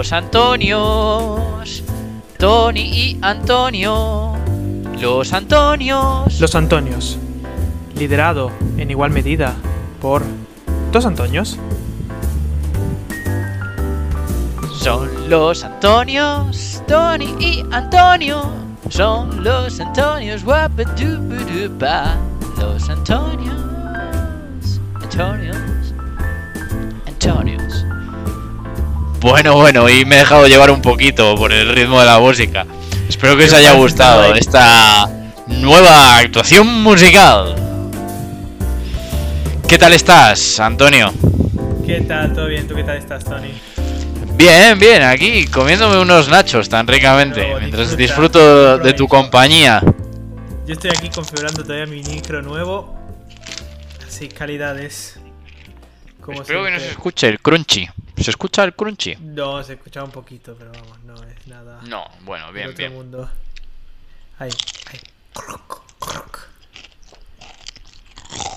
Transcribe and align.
Los 0.00 0.14
Antonios. 0.14 1.84
Tony 2.38 2.80
y 2.80 3.18
Antonio. 3.20 4.32
Los 4.98 5.30
Antonios. 5.34 6.40
Los 6.40 6.54
Antonios. 6.54 7.18
Liderado 7.96 8.50
en 8.78 8.90
igual 8.90 9.10
medida 9.10 9.54
por 10.00 10.22
dos 10.90 11.04
Antonios. 11.04 11.58
Son 14.78 15.28
los 15.28 15.64
Antonios, 15.64 16.82
Tony 16.88 17.34
y 17.38 17.62
Antonio. 17.70 18.40
Son 18.88 19.44
los 19.44 19.78
Antonios. 19.80 20.42
Los 22.56 22.88
Antonios, 22.88 23.54
Antonios. 24.94 25.69
Bueno, 29.20 29.54
bueno, 29.54 29.86
y 29.90 30.06
me 30.06 30.16
he 30.16 30.18
dejado 30.20 30.46
llevar 30.46 30.70
un 30.70 30.80
poquito 30.80 31.34
por 31.34 31.52
el 31.52 31.74
ritmo 31.74 32.00
de 32.00 32.06
la 32.06 32.18
música. 32.18 32.66
Espero 33.06 33.36
que 33.36 33.44
os 33.44 33.52
haya 33.52 33.72
gustado 33.72 34.34
esta 34.34 35.10
nueva 35.46 36.16
actuación 36.16 36.82
musical. 36.82 37.54
¿Qué 39.68 39.76
tal 39.76 39.92
estás, 39.92 40.58
Antonio? 40.58 41.12
¿Qué 41.86 42.00
tal? 42.00 42.32
¿Todo 42.32 42.46
bien? 42.46 42.66
¿Tú 42.66 42.74
qué 42.74 42.82
tal 42.82 42.96
estás, 42.96 43.22
Tony? 43.22 43.52
Bien, 44.36 44.78
bien, 44.78 45.02
aquí 45.02 45.46
comiéndome 45.48 45.98
unos 45.98 46.30
nachos 46.30 46.70
tan 46.70 46.86
ricamente, 46.86 47.46
mientras 47.58 47.94
disfruta, 47.94 48.38
disfruto 48.38 48.78
de 48.78 48.92
tu 48.94 49.06
compañía. 49.06 49.82
Yo 50.66 50.72
estoy 50.72 50.92
aquí 50.96 51.10
configurando 51.10 51.62
todavía 51.62 51.84
mi 51.84 52.02
micro 52.02 52.40
nuevo. 52.40 52.96
Así, 54.08 54.28
calidades. 54.28 55.20
Como 56.22 56.40
Espero 56.40 56.64
que 56.64 56.70
no 56.70 56.80
se 56.80 56.88
escuche 56.88 57.28
el 57.28 57.38
crunchy. 57.38 57.86
¿Se 58.20 58.30
escucha 58.30 58.64
el 58.64 58.74
crunchy? 58.74 59.16
No, 59.20 59.62
se 59.62 59.74
escuchaba 59.74 60.04
un 60.06 60.12
poquito, 60.12 60.54
pero 60.58 60.70
vamos, 60.72 60.98
no 61.04 61.14
es 61.24 61.46
nada. 61.46 61.80
No, 61.88 62.04
bueno, 62.22 62.52
bien, 62.52 62.74
bien. 62.74 62.92
mundo. 62.92 63.30
Ahí, 64.38 64.50
ahí. 64.92 65.00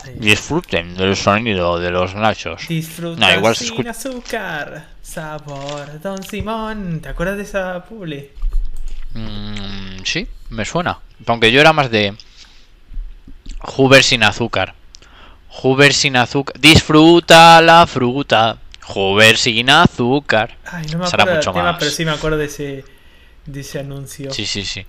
Ahí. 0.05 0.13
Disfruten 0.15 0.95
del 0.95 1.15
sonido 1.15 1.79
de 1.79 1.89
los 1.91 2.13
nachos. 2.13 2.67
Disfruta 2.67 3.19
No, 3.19 3.33
igual 3.37 3.55
sin 3.55 3.67
escucha- 3.67 3.89
azúcar, 3.91 4.87
sabor 5.01 6.01
Don 6.01 6.21
Simón. 6.23 6.99
¿Te 7.01 7.09
acuerdas 7.09 7.37
de 7.37 7.43
esa 7.43 7.83
publi? 7.85 8.29
Mm, 9.13 10.03
sí, 10.03 10.27
me 10.49 10.65
suena. 10.65 10.99
Aunque 11.25 11.51
yo 11.51 11.61
era 11.61 11.71
más 11.73 11.89
de 11.89 12.15
Hoover 13.59 14.03
sin 14.03 14.23
azúcar. 14.23 14.75
Hoover 15.49 15.93
sin 15.93 16.17
azúcar. 16.17 16.59
Disfruta 16.59 17.61
la 17.61 17.87
fruta. 17.87 18.57
Hoover 18.87 19.37
sin 19.37 19.69
azúcar. 19.69 20.57
Ay, 20.65 20.85
no 20.91 20.99
me 20.99 21.07
Será 21.07 21.23
acuerdo 21.23 21.25
del 21.25 21.37
mucho 21.37 21.51
tema, 21.53 21.71
más. 21.71 21.75
pero 21.79 21.91
sí 21.91 22.05
me 22.05 22.11
acuerdo 22.11 22.37
de 22.37 22.45
ese, 22.45 22.85
de 23.45 23.59
ese 23.61 23.79
anuncio. 23.79 24.31
Sí, 24.33 24.45
sí, 24.45 24.63
sí. 24.65 24.85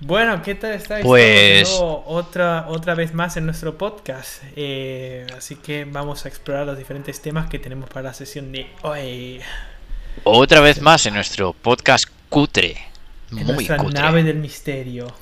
Bueno, 0.00 0.42
¿qué 0.42 0.54
tal 0.54 0.72
estáis? 0.72 1.04
Pues- 1.04 1.70
otra, 1.80 2.66
otra 2.68 2.94
vez 2.94 3.14
más 3.14 3.36
en 3.36 3.46
nuestro 3.46 3.78
podcast. 3.78 4.42
Eh, 4.56 5.26
así 5.36 5.56
que 5.56 5.84
vamos 5.84 6.24
a 6.24 6.28
explorar 6.28 6.66
los 6.66 6.76
diferentes 6.76 7.20
temas 7.22 7.48
que 7.48 7.58
tenemos 7.58 7.88
para 7.88 8.02
la 8.08 8.14
sesión 8.14 8.50
de 8.52 8.66
hoy. 8.82 9.40
Otra 10.24 10.60
vez 10.60 10.80
más 10.80 11.06
en 11.06 11.14
nuestro 11.14 11.52
podcast 11.54 12.06
cutre. 12.28 12.76
En 13.30 13.44
Muy 13.46 13.54
nuestra 13.54 13.76
cutre. 13.78 14.00
nave 14.00 14.22
del 14.22 14.36
misterio. 14.36 15.14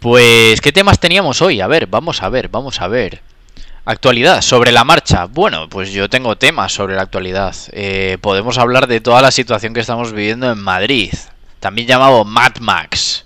Pues, 0.00 0.60
¿qué 0.60 0.70
temas 0.72 1.00
teníamos 1.00 1.42
hoy? 1.42 1.60
A 1.60 1.66
ver, 1.66 1.86
vamos 1.86 2.22
a 2.22 2.28
ver, 2.28 2.48
vamos 2.48 2.80
a 2.80 2.88
ver. 2.88 3.20
Actualidad, 3.92 4.42
sobre 4.42 4.70
la 4.70 4.84
marcha. 4.84 5.24
Bueno, 5.24 5.66
pues 5.70 5.90
yo 5.92 6.10
tengo 6.10 6.36
temas 6.36 6.74
sobre 6.74 6.94
la 6.94 7.00
actualidad. 7.00 7.56
Eh, 7.72 8.18
podemos 8.20 8.58
hablar 8.58 8.86
de 8.86 9.00
toda 9.00 9.22
la 9.22 9.30
situación 9.30 9.72
que 9.72 9.80
estamos 9.80 10.12
viviendo 10.12 10.52
en 10.52 10.58
Madrid. 10.58 11.10
También 11.58 11.88
llamado 11.88 12.22
Mad 12.26 12.56
Max. 12.60 13.24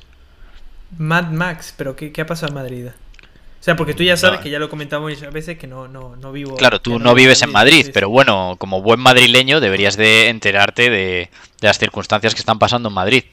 Mad 0.97 1.31
Max, 1.33 1.75
pero 1.77 1.97
¿qué, 1.97 2.13
qué 2.13 2.21
ha 2.21 2.27
pasado 2.27 2.47
en 2.51 2.55
Madrid? 2.55 2.87
O 2.87 3.65
sea, 3.65 3.75
porque 3.75 3.93
tú 3.93 4.05
ya 4.05 4.17
sabes 4.17 4.39
No. 4.39 4.45
que 4.45 4.51
ya 4.51 4.61
lo 4.61 4.69
comentamos 4.71 5.11
muchas 5.11 5.33
veces 5.33 5.59
que 5.59 5.67
no, 5.67 5.89
no, 5.89 6.15
no 6.15 6.31
vivo. 6.31 6.55
Claro, 6.57 6.81
tú 6.81 7.01
no 7.01 7.13
vives 7.13 7.43
en 7.43 7.51
Madrid, 7.51 7.91
pero 7.93 8.09
bueno, 8.09 8.55
como 8.57 8.83
buen 8.83 9.01
madrileño 9.01 9.59
deberías 9.61 9.97
de 9.97 10.29
enterarte 10.29 10.91
de, 10.91 11.29
de 11.61 11.67
las 11.67 11.77
circunstancias 11.81 12.35
que 12.35 12.41
están 12.41 12.61
pasando 12.61 12.89
en 12.89 12.95
Madrid. 12.95 13.25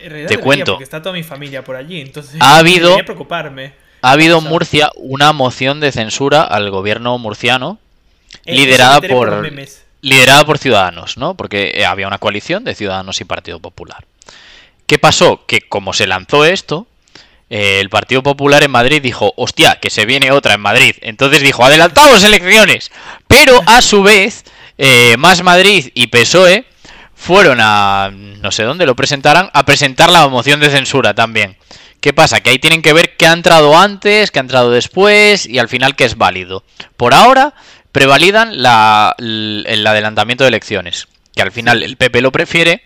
En 0.00 0.10
realidad 0.10 0.28
te 0.28 0.34
debería, 0.34 0.44
cuento. 0.44 0.72
Porque 0.72 0.84
está 0.84 1.00
toda 1.00 1.14
mi 1.14 1.22
familia 1.22 1.64
por 1.64 1.76
allí, 1.76 2.02
entonces. 2.02 2.36
Ha 2.40 2.58
habido- 2.58 2.94
preocuparme. 3.06 3.82
Ha 4.04 4.12
habido 4.12 4.38
en. 4.38 4.44
Murcia 4.44 4.90
una 4.96 5.32
moción 5.32 5.80
de 5.80 5.92
censura 5.92 6.42
al 6.42 6.70
gobierno 6.70 7.16
murciano 7.18 7.78
Eh, 8.44 8.54
liderada 8.56 9.00
por- 9.00 9.50
liderada 10.02 10.44
por 10.44 10.58
Ciudadanos, 10.58 11.16
¿no? 11.16 11.34
Porque 11.34 11.72
eh, 11.74 11.86
había 11.86 12.06
una 12.06 12.18
coalición 12.18 12.64
de 12.64 12.74
Ciudadanos 12.74 13.20
y 13.20 13.24
Partido 13.24 13.58
Popular. 13.60 14.04
¿Qué 14.86 14.98
pasó? 14.98 15.46
Que 15.46 15.62
como 15.62 15.92
se 15.94 16.06
lanzó 16.06 16.44
esto, 16.44 16.86
eh, 17.48 17.78
el 17.80 17.88
Partido 17.88 18.22
Popular 18.22 18.62
en 18.62 18.70
Madrid 18.70 19.00
dijo, 19.00 19.32
hostia, 19.36 19.78
que 19.80 19.88
se 19.88 20.04
viene 20.04 20.30
otra 20.30 20.54
en 20.54 20.60
Madrid. 20.60 20.96
Entonces 21.00 21.40
dijo, 21.42 21.64
adelantamos 21.64 22.22
elecciones. 22.22 22.90
Pero 23.26 23.60
a 23.66 23.80
su 23.80 24.02
vez, 24.02 24.44
eh, 24.76 25.16
Más 25.16 25.42
Madrid 25.42 25.90
y 25.94 26.08
PSOE 26.08 26.66
fueron 27.14 27.58
a, 27.62 28.10
no 28.12 28.50
sé 28.50 28.64
dónde 28.64 28.84
lo 28.84 28.94
presentaran, 28.94 29.48
a 29.54 29.64
presentar 29.64 30.10
la 30.10 30.28
moción 30.28 30.60
de 30.60 30.68
censura 30.68 31.14
también. 31.14 31.56
¿Qué 32.04 32.12
pasa? 32.12 32.42
Que 32.42 32.50
ahí 32.50 32.58
tienen 32.58 32.82
que 32.82 32.92
ver 32.92 33.16
qué 33.16 33.26
ha 33.26 33.32
entrado 33.32 33.78
antes, 33.78 34.30
qué 34.30 34.38
ha 34.38 34.42
entrado 34.42 34.70
después 34.70 35.46
y 35.46 35.58
al 35.58 35.70
final 35.70 35.96
qué 35.96 36.04
es 36.04 36.18
válido. 36.18 36.62
Por 36.98 37.14
ahora 37.14 37.54
prevalidan 37.92 38.62
la- 38.62 39.14
el 39.16 39.86
adelantamiento 39.86 40.44
de 40.44 40.48
elecciones, 40.48 41.08
que 41.34 41.40
al 41.40 41.50
final 41.50 41.82
el 41.82 41.96
PP 41.96 42.20
lo 42.20 42.30
prefiere 42.30 42.82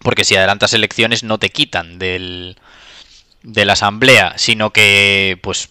porque 0.00 0.22
si 0.22 0.36
adelantas 0.36 0.74
elecciones 0.74 1.24
no 1.24 1.38
te 1.38 1.50
quitan 1.50 1.98
del, 1.98 2.56
de 3.42 3.64
la 3.64 3.72
asamblea, 3.72 4.34
sino 4.36 4.70
que 4.70 5.40
pues 5.42 5.70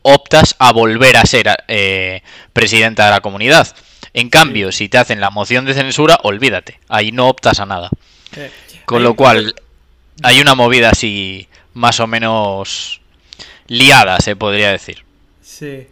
optas 0.00 0.56
a 0.58 0.72
volver 0.72 1.18
a 1.18 1.26
ser 1.26 1.54
eh, 1.68 2.22
presidenta 2.54 3.04
de 3.04 3.10
la 3.10 3.20
comunidad. 3.20 3.68
En 4.14 4.30
cambio, 4.30 4.72
si 4.72 4.88
te 4.88 4.96
hacen 4.96 5.20
la 5.20 5.28
moción 5.28 5.66
de 5.66 5.74
censura, 5.74 6.18
olvídate, 6.22 6.80
ahí 6.88 7.12
no 7.12 7.28
optas 7.28 7.60
a 7.60 7.66
nada. 7.66 7.90
Con 8.86 9.02
lo 9.02 9.14
cual, 9.14 9.54
hay 10.22 10.40
una 10.40 10.54
movida 10.54 10.88
así 10.88 11.48
más 11.74 12.00
o 12.00 12.06
menos 12.06 13.00
liada, 13.66 14.18
se 14.20 14.36
podría 14.36 14.70
decir. 14.70 15.04
Sí. 15.42 15.86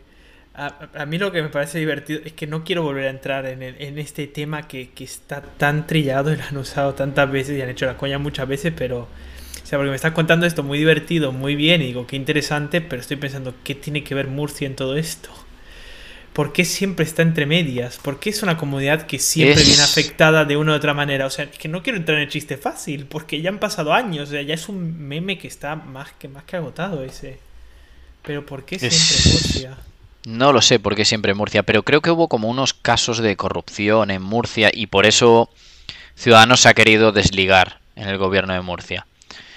A, 0.55 0.89
a 0.95 1.07
mí 1.07 1.19
lo 1.19 1.33
que 1.33 1.43
me 1.43 1.49
parece 1.49 1.79
divertido 1.79 2.21
es 2.25 2.33
que 2.33 2.47
no 2.47 2.63
quiero 2.63 2.83
volver 2.83 3.07
a 3.07 3.11
entrar 3.11 3.47
en, 3.47 3.63
en 3.63 3.99
este 3.99 4.27
tema 4.27 4.69
que, 4.69 4.91
que 4.91 5.05
está 5.05 5.41
tan 5.43 5.87
trillado 5.87 6.33
y 6.33 6.37
lo 6.37 6.45
han 6.45 6.57
usado 6.59 6.95
tantas 6.95 7.31
veces 7.31 7.59
y 7.59 7.63
han 7.63 7.71
hecho 7.71 7.87
la 7.87 7.97
coña 7.97 8.19
muchas 8.19 8.49
veces, 8.49 8.73
pero... 8.77 9.09
O 9.63 9.67
sea, 9.67 9.79
porque 9.79 9.91
me 9.91 9.97
estás 9.97 10.13
contando 10.13 10.45
esto 10.45 10.63
muy 10.63 10.79
divertido, 10.79 11.33
muy 11.33 11.57
bien, 11.57 11.81
y 11.81 11.87
digo, 11.87 12.07
qué 12.07 12.17
interesante, 12.17 12.81
pero 12.83 13.01
estoy 13.01 13.17
pensando, 13.17 13.55
¿qué 13.65 13.75
tiene 13.75 14.05
que 14.05 14.15
ver 14.15 14.27
Murcia 14.27 14.67
en 14.67 14.77
todo 14.77 14.97
esto? 14.97 15.31
¿Por 16.33 16.53
qué 16.53 16.65
siempre 16.65 17.05
está 17.05 17.21
entre 17.23 17.45
medias? 17.45 17.99
¿Por 17.99 18.19
qué 18.19 18.31
es 18.31 18.43
una 18.43 18.57
comunidad 18.57 19.07
que 19.07 19.19
siempre 19.19 19.61
Es- 19.61 19.67
viene 19.69 19.83
afectada 19.83 20.45
de 20.47 20.57
una 20.57 20.73
u 20.73 20.75
otra 20.77 20.95
manera? 20.95 21.27
O 21.27 21.31
sea, 21.31 21.45
es 21.45 21.59
que 21.59 21.69
no 21.69 21.83
quiero 21.83 21.99
entrar 21.99 22.17
en 22.19 22.25
el 22.25 22.31
chiste 22.31 22.57
fácil, 22.57 23.05
porque 23.07 23.43
ya 23.43 23.51
han 23.51 23.59
pasado 23.59 23.93
años, 23.93 24.29
o 24.29 24.33
sea, 24.33 24.43
ya 24.43 24.55
es 24.55 24.69
un 24.69 25.07
meme 25.09 25.39
que 25.39 25.47
está 25.49 25.77
más 25.77 26.11
que, 26.19 26.29
más 26.29 26.45
que 26.45 26.57
agotado 26.57 27.05
ese. 27.05 27.39
Pero 28.23 28.47
¿por 28.47 28.65
qué 28.65 28.79
siempre 28.79 28.97
Es- 28.99 29.27
Murcia? 29.27 29.77
No 30.25 30.53
lo 30.53 30.63
sé 30.63 30.79
por 30.79 30.95
qué 30.95 31.05
siempre 31.05 31.35
Murcia, 31.35 31.65
pero 31.65 31.83
creo 31.83 32.01
que 32.01 32.11
hubo 32.13 32.29
como 32.29 32.49
unos 32.49 32.73
casos 32.75 33.19
de 33.19 33.37
corrupción 33.37 34.11
en 34.11 34.23
Murcia 34.23 34.71
y 34.73 34.87
por 34.87 35.05
eso 35.05 35.51
Ciudadanos 36.15 36.61
se 36.61 36.69
ha 36.69 36.75
querido 36.75 37.11
desligar 37.13 37.81
en 37.97 38.09
el 38.09 38.19
gobierno 38.19 38.53
de 38.55 38.61
Murcia. 38.61 39.05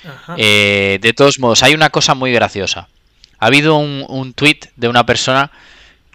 Ajá. 0.04 0.36
Eh, 0.38 0.98
de 1.02 1.14
todos 1.14 1.40
modos, 1.40 1.62
hay 1.64 1.74
una 1.76 1.90
cosa 1.92 2.16
muy 2.16 2.32
graciosa. 2.32 2.88
Ha 3.40 3.46
habido 3.48 3.76
un, 3.78 4.06
un 4.10 4.34
tuit 4.34 4.66
de 4.76 4.88
una 4.88 5.06
persona 5.06 5.52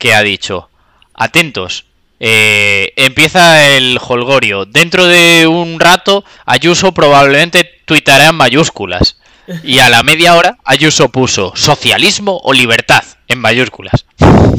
que 0.00 0.14
ha 0.14 0.22
dicho, 0.22 0.70
atentos, 1.14 1.84
eh, 2.18 2.92
empieza 2.96 3.76
el 3.76 3.98
holgorio, 4.00 4.64
dentro 4.64 5.06
de 5.06 5.46
un 5.46 5.78
rato 5.78 6.24
Ayuso 6.46 6.92
probablemente 6.92 7.70
tuitará 7.84 8.28
en 8.28 8.34
mayúsculas. 8.34 9.20
Y 9.62 9.80
a 9.80 9.88
la 9.88 10.02
media 10.02 10.36
hora 10.36 10.58
Ayuso 10.64 11.10
puso 11.10 11.52
socialismo 11.54 12.40
o 12.42 12.52
libertad 12.52 13.04
en 13.28 13.40
mayúsculas. 13.40 14.06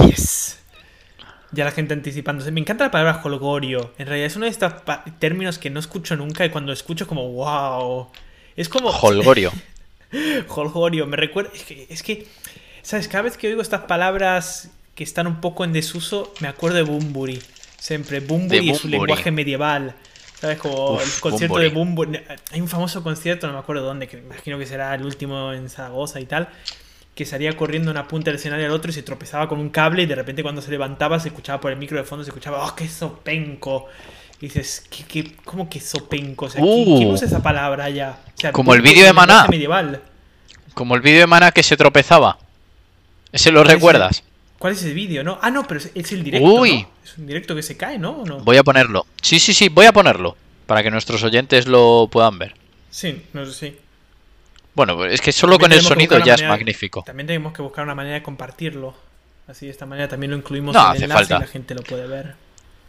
Yes. 0.08 0.60
Ya 1.52 1.66
la 1.66 1.72
gente 1.72 1.94
anticipándose. 1.94 2.52
Me 2.52 2.60
encanta 2.62 2.86
la 2.86 2.92
palabra 2.92 3.22
holgorio. 3.24 3.94
En 3.98 4.06
realidad 4.08 4.28
es 4.28 4.36
uno 4.36 4.46
de 4.46 4.52
estos 4.52 4.74
términos 5.20 5.58
que 5.58 5.70
no 5.70 5.80
escucho 5.80 6.16
nunca 6.16 6.46
y 6.46 6.50
cuando 6.50 6.72
escucho 6.72 7.08
como 7.08 7.30
wow. 7.32 8.10
Es 8.56 8.70
como 8.70 8.90
Holgorio. 9.02 9.52
holgorio. 10.50 11.08
Me 11.08 11.18
recuerda. 11.18 11.52
Es 11.54 11.64
que, 11.64 11.88
es 11.90 12.04
que, 12.04 12.28
¿sabes? 12.84 13.08
Cada 13.08 13.24
vez 13.24 13.38
que 13.38 13.48
oigo 13.48 13.62
estas 13.62 13.82
palabras 13.82 14.70
que 15.02 15.06
están 15.06 15.26
un 15.26 15.42
poco 15.42 15.64
en 15.64 15.74
desuso, 15.74 16.32
me 16.42 16.48
acuerdo 16.48 16.78
de 16.78 16.84
Bumburi. 16.84 17.42
Siempre. 17.80 18.20
Bumburi 18.20 18.68
su 18.76 18.84
Bunbury. 18.84 18.92
lenguaje 18.92 19.32
medieval. 19.32 19.96
¿Sabes? 20.40 20.60
Como 20.60 20.92
Uf, 20.94 21.16
el 21.16 21.20
concierto 21.22 21.58
de 21.58 21.70
Bumburi. 21.70 22.20
Hay 22.52 22.62
un 22.62 22.68
famoso 22.68 23.02
concierto, 23.02 23.48
no 23.48 23.54
me 23.54 23.60
acuerdo 23.60 23.82
dónde, 23.84 24.08
que 24.08 24.18
me 24.18 24.24
imagino 24.28 24.60
que 24.60 24.68
será 24.68 24.94
el 24.94 25.04
último 25.04 25.54
en 25.54 25.70
Zaragoza 25.72 26.20
y 26.20 26.26
tal. 26.28 26.50
Que 27.16 27.26
salía 27.26 27.58
corriendo 27.58 27.88
de 27.92 27.98
una 27.98 28.08
punta 28.08 28.26
del 28.30 28.36
escenario 28.36 28.68
al 28.68 28.74
otro 28.74 28.92
y 28.92 28.94
se 28.94 29.02
tropezaba 29.02 29.50
con 29.50 29.60
un 29.60 29.70
cable 29.72 30.04
y 30.04 30.06
de 30.06 30.14
repente 30.14 30.44
cuando 30.44 30.62
se 30.62 30.70
levantaba 30.70 31.20
se 31.20 31.30
escuchaba 31.30 31.60
por 31.60 31.72
el 31.72 31.80
micro 31.80 31.98
de 31.98 32.04
fondo, 32.04 32.24
se 32.24 32.30
escuchaba, 32.30 32.64
¡oh, 32.64 32.76
qué 32.76 32.88
sopenco! 32.88 33.88
Y 34.40 34.46
dices, 34.50 34.86
¿qué, 34.88 35.04
qué, 35.06 35.36
¿cómo 35.44 35.68
que 35.68 35.80
sopenco? 35.80 36.46
O 36.46 36.50
sea, 36.52 36.62
Uh. 36.64 36.98
¿quién, 36.98 37.10
usa 37.10 37.26
esa 37.26 37.42
palabra 37.42 37.90
ya? 37.90 38.20
O 38.38 38.40
sea, 38.40 38.52
Como 38.52 38.76
el 38.76 38.84
vídeo 38.84 39.00
de 39.02 39.06
es 39.06 39.10
un 39.10 39.16
Maná. 39.16 39.48
medieval. 39.50 40.00
Como 40.76 40.94
el 40.94 41.02
vídeo 41.02 41.22
de 41.22 41.28
Mana 41.28 41.52
que 41.52 41.64
se 41.64 41.76
tropezaba. 41.76 42.38
¿Ese 43.32 43.52
lo 43.52 43.62
¿Cuál 43.62 43.68
es 43.70 43.74
recuerdas? 43.74 44.24
¿Cuál 44.62 44.74
es 44.74 44.84
el 44.84 44.94
vídeo, 44.94 45.24
no? 45.24 45.40
Ah, 45.42 45.50
no, 45.50 45.68
pero 45.68 45.80
es, 45.80 46.12
el 46.12 46.24
directo, 46.24 46.48
Uy. 46.48 46.84
¿no? 46.84 46.90
Es 47.04 47.18
un 47.18 47.26
directo 47.26 47.56
que 47.56 47.64
se 47.64 47.76
cae, 47.76 47.98
¿no? 47.98 48.14
Voy 48.14 48.58
a 48.58 48.64
ponerlo. 48.64 49.08
Sí, 49.20 49.40
sí, 49.40 49.56
sí, 49.56 49.70
voy 49.70 49.88
a 49.88 49.92
ponerlo. 49.92 50.38
Para 50.68 50.84
que 50.84 50.92
nuestros 50.92 51.24
oyentes 51.24 51.66
lo 51.66 52.08
puedan 52.12 52.38
ver. 52.38 52.54
Sí, 52.92 53.24
no 53.34 53.44
sé 53.48 53.54
si. 53.54 53.78
Bueno, 54.76 55.04
es 55.06 55.20
que 55.20 55.32
solo 55.32 55.58
También 55.58 55.72
con 55.72 55.80
el 55.80 55.84
sonido 55.84 56.20
ya 56.24 56.36
es 56.36 56.44
magnífico. 56.44 57.02
También 57.04 57.26
tenemos 57.26 57.54
que 57.54 57.64
buscar 57.64 57.84
una 57.84 57.96
manera 57.96 58.14
de 58.14 58.22
compartirlo. 58.22 58.94
Así 59.48 59.66
de 59.66 59.72
esta 59.72 59.88
manera 59.88 60.08
también 60.08 60.30
lo 60.30 60.38
incluimos 60.38 60.76
No 60.76 60.80
en 60.80 60.86
el 60.86 60.92
hace 60.92 61.04
enlace 61.06 61.20
falta. 61.22 61.38
y 61.38 61.40
la 61.40 61.48
gente 61.48 61.74
lo 61.74 61.82
puede 61.82 62.06
ver. 62.06 62.36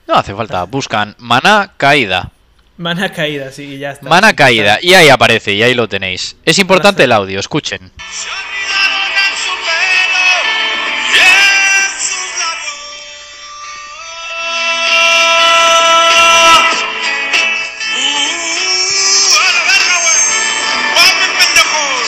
No 0.07 0.15
hace 0.15 0.35
falta. 0.35 0.65
Buscan 0.65 1.17
Mana 1.21 1.73
Caída. 1.79 2.31
Mana 2.77 3.11
caída, 3.13 3.51
sí, 3.51 3.63
y 3.65 3.79
ya 3.79 3.93
está. 3.93 4.09
Mana 4.11 4.35
Caída. 4.35 4.79
Y 4.83 4.93
ahí 4.93 5.09
aparece, 5.09 5.53
y 5.55 5.63
ahí 5.63 5.73
lo 5.73 5.89
tenéis. 5.89 6.37
Es 6.45 6.59
importante 6.59 7.05
el 7.05 7.13
audio, 7.13 7.41
escuchen. 7.41 7.91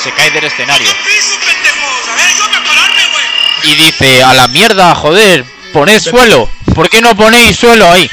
Se 0.05 0.13
cae 0.13 0.31
del 0.33 0.45
escenario. 0.45 0.95
Y 3.63 3.75
dice, 3.77 4.23
a 4.23 4.35
la 4.35 4.49
mierda, 4.49 4.95
joder, 4.95 5.47
poned 5.73 5.99
suelo. 5.99 6.51
¿Por 6.75 6.91
qué 6.91 7.01
no 7.01 7.17
ponéis 7.17 7.57
suelo 7.57 7.91
ahí? 7.91 8.11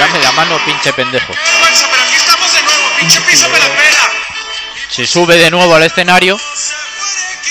Dame 0.00 0.18
la 0.18 0.32
mano. 0.32 0.58
Pinche 0.64 0.92
pendejo. 0.94 1.32
Se 4.90 5.06
sube 5.06 5.36
de 5.36 5.52
nuevo 5.52 5.76
al 5.76 5.84
escenario. 5.84 6.36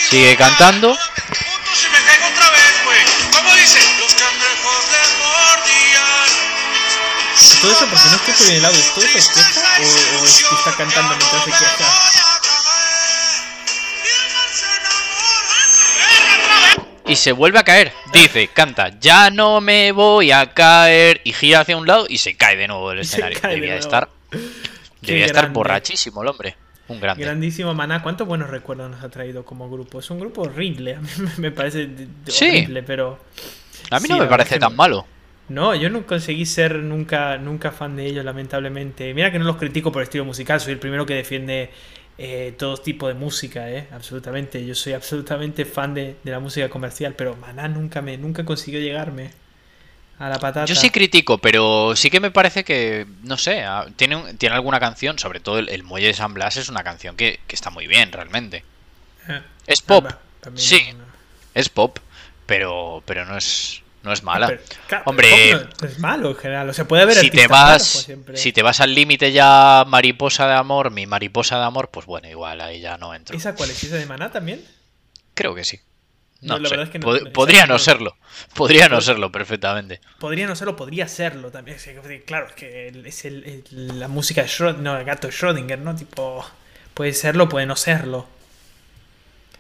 Sigue 0.10 0.36
cantando. 0.36 0.98
Todo 7.62 7.72
eso 7.72 7.86
porque 7.90 8.06
no 8.10 8.16
escucho 8.16 8.44
bien 8.46 8.58
el 8.58 8.66
audio. 8.66 8.80
¿Todo 8.94 9.06
eso 9.06 9.18
es 9.18 9.28
queja 9.30 9.62
o, 9.80 10.22
o 10.22 10.26
es 10.26 10.44
que 10.44 10.56
está 10.56 10.76
cantando 10.78 11.16
mientras 11.18 11.44
se 11.44 11.52
queja? 11.52 11.86
Y 17.06 17.16
se 17.16 17.32
vuelve 17.32 17.60
a 17.60 17.64
caer. 17.64 17.94
Dice, 18.12 18.50
canta, 18.50 18.92
ya 19.00 19.30
no 19.30 19.62
me 19.62 19.92
voy 19.94 20.32
a 20.32 20.54
caer. 20.54 21.22
Y 21.24 21.32
gira 21.34 21.62
hacia 21.62 21.78
un 21.78 21.88
lado 21.88 22.06
y 22.10 22.18
se 22.18 22.36
cae 22.36 22.58
de 22.58 22.68
nuevo 22.68 22.90
del 22.90 23.00
escenario. 23.00 23.40
de 23.40 23.48
Debía 23.48 23.68
nuevo. 23.70 23.80
estar, 23.80 24.10
debía 25.02 25.26
estar 25.26 25.50
borrachísimo 25.52 26.22
el 26.22 26.28
hombre. 26.28 26.58
Un 26.90 27.00
grande. 27.00 27.24
Grandísimo 27.24 27.74
Maná. 27.74 28.02
¿Cuántos 28.04 28.28
buenos 28.28 28.50
recuerdos 28.50 28.92
nos 28.92 29.04
ha 29.04 29.10
traído 29.10 29.44
como 29.46 29.70
grupo? 29.70 30.00
Es 30.00 30.10
un 30.10 30.20
grupo 30.20 30.42
horrible. 30.44 30.96
A 30.96 31.00
mí 31.00 31.10
me 31.38 31.52
parece 31.52 31.88
de- 31.88 32.08
de- 32.26 32.32
Sí. 32.32 32.48
horrible, 32.50 32.84
pero. 32.84 33.20
A 33.90 34.00
mí 34.00 34.08
Sí, 34.08 34.14
no 34.14 34.20
me 34.20 34.28
parece 34.28 34.60
tan 34.60 34.76
malo. 34.76 35.06
No, 35.50 35.74
yo 35.76 35.90
no 35.90 36.06
conseguí 36.06 36.46
ser 36.46 36.76
nunca, 36.76 37.38
nunca 37.38 37.72
fan 37.72 37.96
de 37.96 38.06
ellos, 38.06 38.26
lamentablemente. 38.26 39.14
Mira 39.14 39.32
que 39.32 39.40
no 39.40 39.46
los 39.46 39.56
critico 39.58 39.92
por 39.92 40.04
estilo 40.04 40.26
musical, 40.26 40.60
soy 40.60 40.74
el 40.74 40.80
primero 40.80 41.06
que 41.06 41.14
defiende 41.16 41.72
eh, 42.18 42.54
todo 42.58 42.78
tipo 42.78 43.08
de 43.08 43.14
música, 43.14 43.72
¿eh? 43.72 43.88
Absolutamente. 43.92 44.66
Yo 44.66 44.76
soy 44.76 44.94
absolutamente 44.94 45.64
fan 45.66 45.94
de, 45.94 46.18
de 46.24 46.32
la 46.32 46.40
música 46.40 46.70
comercial, 46.70 47.16
pero 47.16 47.38
Maná 47.38 47.68
nunca 47.70 48.02
me, 48.02 48.18
nunca 48.18 48.44
consiguió 48.46 48.80
llegarme 48.82 49.32
a 50.20 50.30
la 50.30 50.40
patata. 50.40 50.66
Yo 50.66 50.76
sí 50.76 50.90
critico, 50.90 51.38
pero 51.40 51.96
sí 51.96 52.10
que 52.10 52.20
me 52.20 52.32
parece 52.32 52.64
que, 52.64 53.08
no 53.24 53.38
sé, 53.38 53.64
ah, 53.64 53.88
tiene, 53.96 54.34
tiene 54.36 54.56
alguna 54.56 54.80
canción, 54.80 55.18
sobre 55.20 55.40
todo 55.40 55.60
el, 55.60 55.70
el 55.70 55.84
Muelle 55.84 56.08
de 56.08 56.14
San 56.14 56.34
Blas 56.34 56.58
es 56.58 56.70
una 56.70 56.84
canción 56.84 57.16
que, 57.16 57.40
que 57.48 57.56
está 57.56 57.70
muy 57.70 57.88
bien, 57.88 58.12
realmente. 58.12 58.66
Eh, 59.28 59.42
Es 59.68 59.82
pop, 59.82 60.12
ah, 60.44 60.52
sí, 60.56 60.80
no, 60.80 60.94
no. 60.94 61.06
es 61.54 61.70
pop, 61.70 62.00
pero, 62.46 63.04
pero 63.06 63.26
no 63.26 63.38
es, 63.38 63.84
no 64.08 64.14
es 64.14 64.24
mala. 64.24 64.48
Pero, 64.48 64.62
claro, 64.88 65.04
Hombre, 65.06 65.30
no 65.82 65.88
es 65.88 66.00
malo 66.00 66.30
en 66.32 66.36
general. 66.38 66.70
O 66.70 66.74
sea, 66.74 66.88
puede 66.88 67.04
haber 67.04 67.18
si 67.18 67.30
te 67.30 67.48
vas 67.48 67.84
siempre. 67.84 68.36
si 68.38 68.52
te 68.52 68.64
vas 68.64 68.80
al 68.80 68.96
límite 68.96 69.32
ya 69.32 69.84
mariposa 69.88 70.48
de 70.48 70.54
amor 70.56 70.90
mi 70.90 71.06
mariposa 71.06 71.60
de 71.60 71.66
amor 71.66 71.90
pues 71.92 72.06
bueno 72.08 72.28
igual 72.28 72.60
ahí 72.62 72.80
ya 72.82 72.98
no 72.98 73.14
entro 73.14 73.38
¿Esa 73.38 73.54
cuál 73.54 73.70
es? 73.70 73.84
¿Esa 73.84 73.98
de 73.98 74.06
Maná 74.08 74.32
también? 74.32 74.64
creo 75.36 75.54
que 75.54 75.64
sí 75.64 75.80
No, 76.42 76.56
no, 76.60 76.62
la 76.64 76.70
sé. 76.70 76.82
es 76.84 76.90
que 76.90 77.00
no- 77.00 77.08
Pod- 77.08 77.22
esa 77.22 77.30
podría 77.32 77.66
no- 77.68 77.78
serlo 77.80 78.18
podría 78.54 78.90
no 78.90 79.02
serlo 79.02 79.32
perfectamente 79.32 80.02
Podría 80.20 80.48
no 80.48 80.56
serlo, 80.56 80.76
podría 80.76 81.08
serlo 81.08 81.52
también. 81.52 81.78
Claro, 82.26 82.48
es 82.48 82.54
que 82.54 82.88
es 83.06 83.26
el- 83.26 83.64
el- 83.72 84.00
la 84.00 84.08
música 84.08 84.42
de 84.42 84.48
Schrödinger, 84.48 84.78
no, 84.78 84.98
el 84.98 85.06
gato 85.06 85.28
de 85.28 85.34
Schrödinger, 85.34 85.78
¿no? 85.80 85.96
Tipo, 85.96 86.46
puede 86.94 87.14
serlo, 87.14 87.48
puede 87.50 87.66
no 87.66 87.76
serlo. 87.76 88.28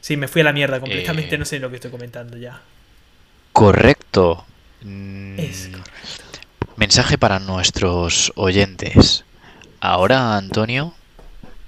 Sí, 0.02 0.16
me 0.18 0.28
fui 0.28 0.42
a 0.42 0.46
la 0.46 0.54
mierda 0.54 0.80
completamente, 0.80 1.36
Eh. 1.36 1.38
no 1.38 1.46
sé 1.46 1.60
lo 1.60 1.70
que 1.70 1.76
estoy 1.76 1.92
comentando 1.92 2.38
ya. 2.38 2.62
Correcto 3.58 4.46
Mm, 4.82 5.40
Es 5.40 5.70
correcto. 5.70 6.40
mensaje 6.76 7.18
para 7.18 7.40
nuestros 7.40 8.32
oyentes 8.36 9.26
ahora 9.82 10.38
Antonio 10.38 10.94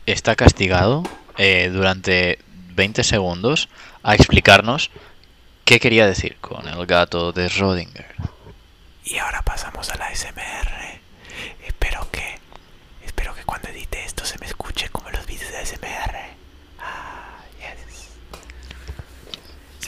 está 0.06 0.36
castigado 0.36 1.02
eh, 1.38 1.70
durante 1.74 2.38
20 2.76 3.04
segundos 3.04 3.68
a 4.04 4.14
explicarnos 4.14 4.92
qué 5.66 5.80
quería 5.80 6.06
decir 6.06 6.38
con 6.40 6.68
el 6.68 6.86
gato 6.86 7.32
de 7.32 7.48
Schrödinger 7.50 8.06
Y 9.04 9.18
ahora 9.18 9.42
pasamos 9.42 9.90
a 9.90 9.98
la 9.98 10.14
SMR. 10.16 11.02
Espero 11.66 12.08
que. 12.12 12.38
Espero 13.04 13.34
que 13.34 13.44
cuando 13.44 13.70
edite 13.70 14.04
esto 14.06 14.24
se 14.26 14.38
me 14.38 14.46
escuche 14.46 14.90
como 14.90 15.10
los 15.10 15.26
vídeos 15.26 15.52
de 15.52 15.66
SMR. 15.66 16.16
Ah, 16.80 17.40
yes. 17.58 18.10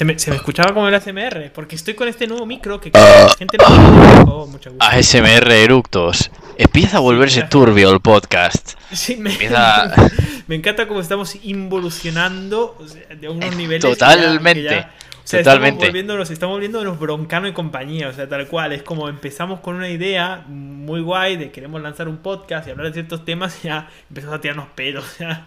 Se 0.01 0.06
me, 0.06 0.18
se 0.18 0.31
me 0.31 0.38
escuchaba 0.38 0.74
como 0.74 0.88
el 0.88 0.95
ASMR, 0.95 1.51
porque 1.53 1.75
estoy 1.75 1.94
con 1.94 2.07
este 2.07 2.25
nuevo 2.25 2.44
micro 2.48 2.81
que 2.81 2.89
la 2.92 3.36
gente 3.38 3.56
no 3.59 3.65
oh, 3.68 4.48
mucho 4.48 4.71
gusto. 4.71 4.83
ASMR 4.83 5.51
Eructos. 5.51 6.31
Empieza 6.57 6.98
a 6.98 7.01
volverse 7.01 7.44
turbio 7.44 7.92
el 7.92 8.00
podcast. 8.00 8.80
Sí, 8.92 9.15
me, 9.18 9.31
Empieza- 9.31 9.94
me 10.48 10.56
encanta 10.56 10.88
cómo 10.88 11.01
estamos 11.01 11.36
involucionando 11.44 12.77
o 12.80 12.88
sea, 12.88 13.15
de 13.15 13.30
unos 13.30 13.53
Eh, 13.53 13.56
niveles. 13.56 13.83
que 13.86 13.92
ya- 13.92 13.95
totalmente, 13.95 14.62
que 14.63 14.69
ya- 14.75 14.92
o 15.24 15.27
sea, 15.27 15.39
totalmente. 15.44 15.68
Estamos 15.75 15.89
volviéndonos, 15.89 16.31
estamos 16.31 16.54
volviéndonos 16.56 17.00
broncano 17.00 17.47
y 17.47 17.54
compañía, 17.54 18.07
o 18.09 18.13
sea, 18.13 18.27
tal 18.27 18.47
cual. 18.47 18.73
Es 18.73 18.81
como 18.81 19.07
empezamos 19.07 19.59
con 19.59 19.75
una 19.75 19.90
idea 19.90 20.45
muy 20.47 21.02
guay 21.02 21.37
de 21.37 21.52
queremos 21.52 21.80
lanzar 21.80 22.07
un 22.07 22.18
podcast 22.18 22.68
y 22.68 22.71
hablar 22.71 22.87
de 22.87 22.94
ciertos 22.94 23.23
temas 23.23 23.56
y 23.64 23.68
ya 23.68 23.87
empezamos 24.09 24.35
a 24.35 24.42
tirarnos 24.42 24.66
pedos. 24.73 25.06
O 25.06 25.18
sea, 25.18 25.45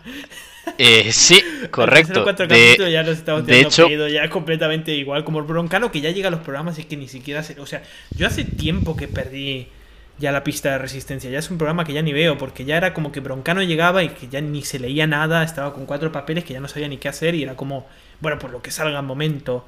Eh, 0.79 1.13
sí, 1.13 1.43
correcto. 1.71 2.25
De- 2.47 2.93
ya 2.93 3.03
nos 3.03 3.19
estamos 3.19 3.47
de 3.47 3.61
hecho- 3.61 3.87
ya 4.09 4.29
completamente 4.31 4.93
igual. 4.95 5.25
Como 5.25 5.39
el 5.39 5.45
broncano 5.45 5.91
que 5.93 6.01
ya 6.01 6.11
llega 6.11 6.29
a 6.29 6.31
los 6.31 6.41
programas 6.41 6.79
y 6.79 6.85
que 6.85 6.97
ni 6.97 7.09
siquiera 7.09 7.43
se. 7.43 7.61
O 7.61 7.67
sea, 7.67 7.83
yo 8.17 8.27
hace 8.27 8.45
tiempo 8.45 8.97
que 8.97 9.07
perdí 9.09 9.69
ya 10.19 10.33
la 10.33 10.45
pista 10.45 10.71
de 10.73 10.79
resistencia. 10.79 11.31
Ya 11.31 11.39
es 11.39 11.51
un 11.51 11.59
programa 11.59 11.85
que 11.85 11.93
ya 11.93 12.03
ni 12.03 12.13
veo, 12.13 12.39
porque 12.39 12.65
ya 12.65 12.77
era 12.77 12.95
como 12.95 13.13
que 13.13 13.21
broncano 13.21 13.63
llegaba 13.63 14.03
y 14.03 14.11
que 14.11 14.29
ya 14.29 14.41
ni 14.41 14.63
se 14.63 14.79
leía 14.79 15.07
nada, 15.07 15.43
estaba 15.45 15.75
con 15.75 15.87
cuatro 15.87 16.13
papeles 16.13 16.45
que 16.45 16.55
ya 16.55 16.61
no 16.61 16.69
sabía 16.69 16.89
ni 16.89 16.97
qué 16.99 17.09
hacer 17.09 17.35
y 17.35 17.43
era 17.43 17.57
como, 17.57 17.87
bueno, 18.21 18.39
por 18.39 18.51
lo 18.51 18.63
que 18.63 18.71
salga 18.71 18.99
al 18.99 19.05
momento. 19.05 19.67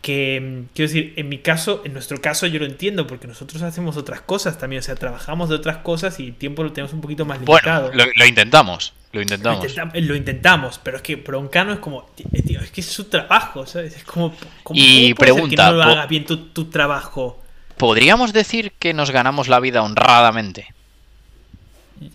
Que 0.00 0.40
mm, 0.40 0.74
quiero 0.74 0.88
decir, 0.90 1.12
en 1.16 1.28
mi 1.28 1.38
caso, 1.38 1.82
en 1.84 1.92
nuestro 1.92 2.20
caso, 2.20 2.46
yo 2.48 2.58
lo 2.58 2.66
entiendo, 2.66 3.06
porque 3.06 3.28
nosotros 3.28 3.62
hacemos 3.62 3.96
otras 3.96 4.20
cosas 4.22 4.58
también, 4.58 4.80
o 4.80 4.82
sea, 4.82 4.96
trabajamos 4.96 5.48
de 5.48 5.54
otras 5.54 5.76
cosas 5.78 6.18
y 6.18 6.26
el 6.28 6.34
tiempo 6.34 6.64
lo 6.64 6.72
tenemos 6.72 6.92
un 6.92 7.00
poquito 7.00 7.24
más 7.24 7.38
limitado. 7.40 7.88
Bueno, 7.88 8.04
lo, 8.06 8.10
lo 8.16 8.26
intentamos. 8.26 8.94
Lo 9.12 9.20
intentamos. 9.20 9.64
intentam- 9.64 10.00
lo 10.00 10.16
intentamos, 10.16 10.80
pero 10.82 10.96
es 10.96 11.02
que 11.02 11.16
Broncano 11.16 11.74
es 11.74 11.78
como, 11.80 12.10
eh, 12.32 12.42
tío, 12.42 12.60
es 12.60 12.70
que 12.70 12.80
es 12.80 12.86
su 12.86 13.04
trabajo, 13.04 13.66
¿sabes? 13.66 13.94
Es 13.96 14.04
como, 14.04 14.34
como 14.62 14.80
Y 14.80 15.12
¿cómo 15.12 15.16
puede 15.16 15.32
ser 15.32 15.34
pregunta, 15.34 15.66
que 15.66 15.70
no 15.70 15.76
lo 15.76 15.82
hagas 15.82 16.08
bien 16.08 16.24
tu, 16.24 16.36
tu 16.48 16.64
trabajo. 16.70 17.42
¿Podríamos 17.76 18.32
decir 18.32 18.72
que 18.78 18.94
nos 18.94 19.10
ganamos 19.10 19.48
la 19.48 19.60
vida 19.60 19.82
honradamente? 19.82 20.68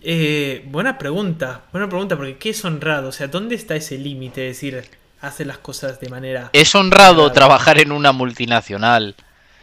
Eh, 0.02 0.64
buena 0.66 0.98
pregunta, 0.98 1.62
buena 1.72 1.88
pregunta, 1.88 2.16
porque 2.16 2.36
¿qué 2.36 2.50
es 2.50 2.64
honrado? 2.64 3.08
O 3.08 3.12
sea, 3.12 3.28
¿dónde 3.28 3.54
está 3.54 3.76
ese 3.76 3.96
límite 3.96 4.40
de 4.42 4.46
decir, 4.48 4.84
hace 5.20 5.44
las 5.44 5.58
cosas 5.58 6.00
de 6.00 6.08
manera... 6.08 6.50
¿Es 6.52 6.74
honrado 6.74 7.30
trabajar 7.32 7.78
en 7.80 7.92
una 7.92 8.12
multinacional? 8.12 9.14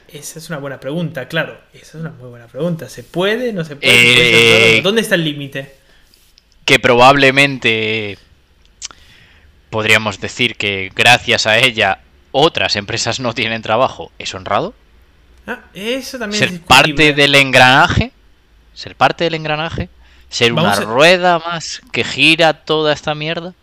Esa 0.07 0.39
es 0.39 0.49
una 0.49 0.59
buena 0.59 0.79
pregunta, 0.79 1.27
claro, 1.27 1.59
esa 1.73 1.85
es 1.85 1.95
una 1.95 2.11
muy 2.11 2.29
buena 2.29 2.47
pregunta. 2.47 2.87
¿Se 2.89 3.03
puede? 3.03 3.51
¿No 3.53 3.65
se 3.65 3.75
puede? 3.75 4.77
Eh. 4.77 4.81
¿Dónde 4.81 5.01
está 5.01 5.15
el 5.15 5.23
límite? 5.23 5.75
Que 6.65 6.79
probablemente 6.79 8.17
podríamos 9.69 10.19
decir 10.19 10.55
que 10.55 10.91
gracias 10.95 11.45
a 11.47 11.57
ella 11.57 11.99
otras 12.31 12.75
empresas 12.75 13.19
no 13.19 13.33
tienen 13.33 13.61
trabajo. 13.61 14.11
¿Es 14.19 14.33
honrado? 14.33 14.73
Ah, 15.47 15.59
eso 15.73 16.17
también 16.17 16.39
¿Ser 16.39 16.53
es 16.53 16.59
parte 16.59 16.91
discutible. 16.91 17.13
del 17.21 17.35
engranaje? 17.35 18.11
¿Ser 18.73 18.95
parte 18.95 19.25
del 19.25 19.35
engranaje? 19.35 19.89
¿Ser 20.29 20.53
una 20.53 20.73
a- 20.73 20.79
rueda 20.81 21.39
más 21.39 21.81
que 21.91 22.03
gira 22.03 22.53
toda 22.65 22.93
esta 22.93 23.13
mierda? 23.13 23.53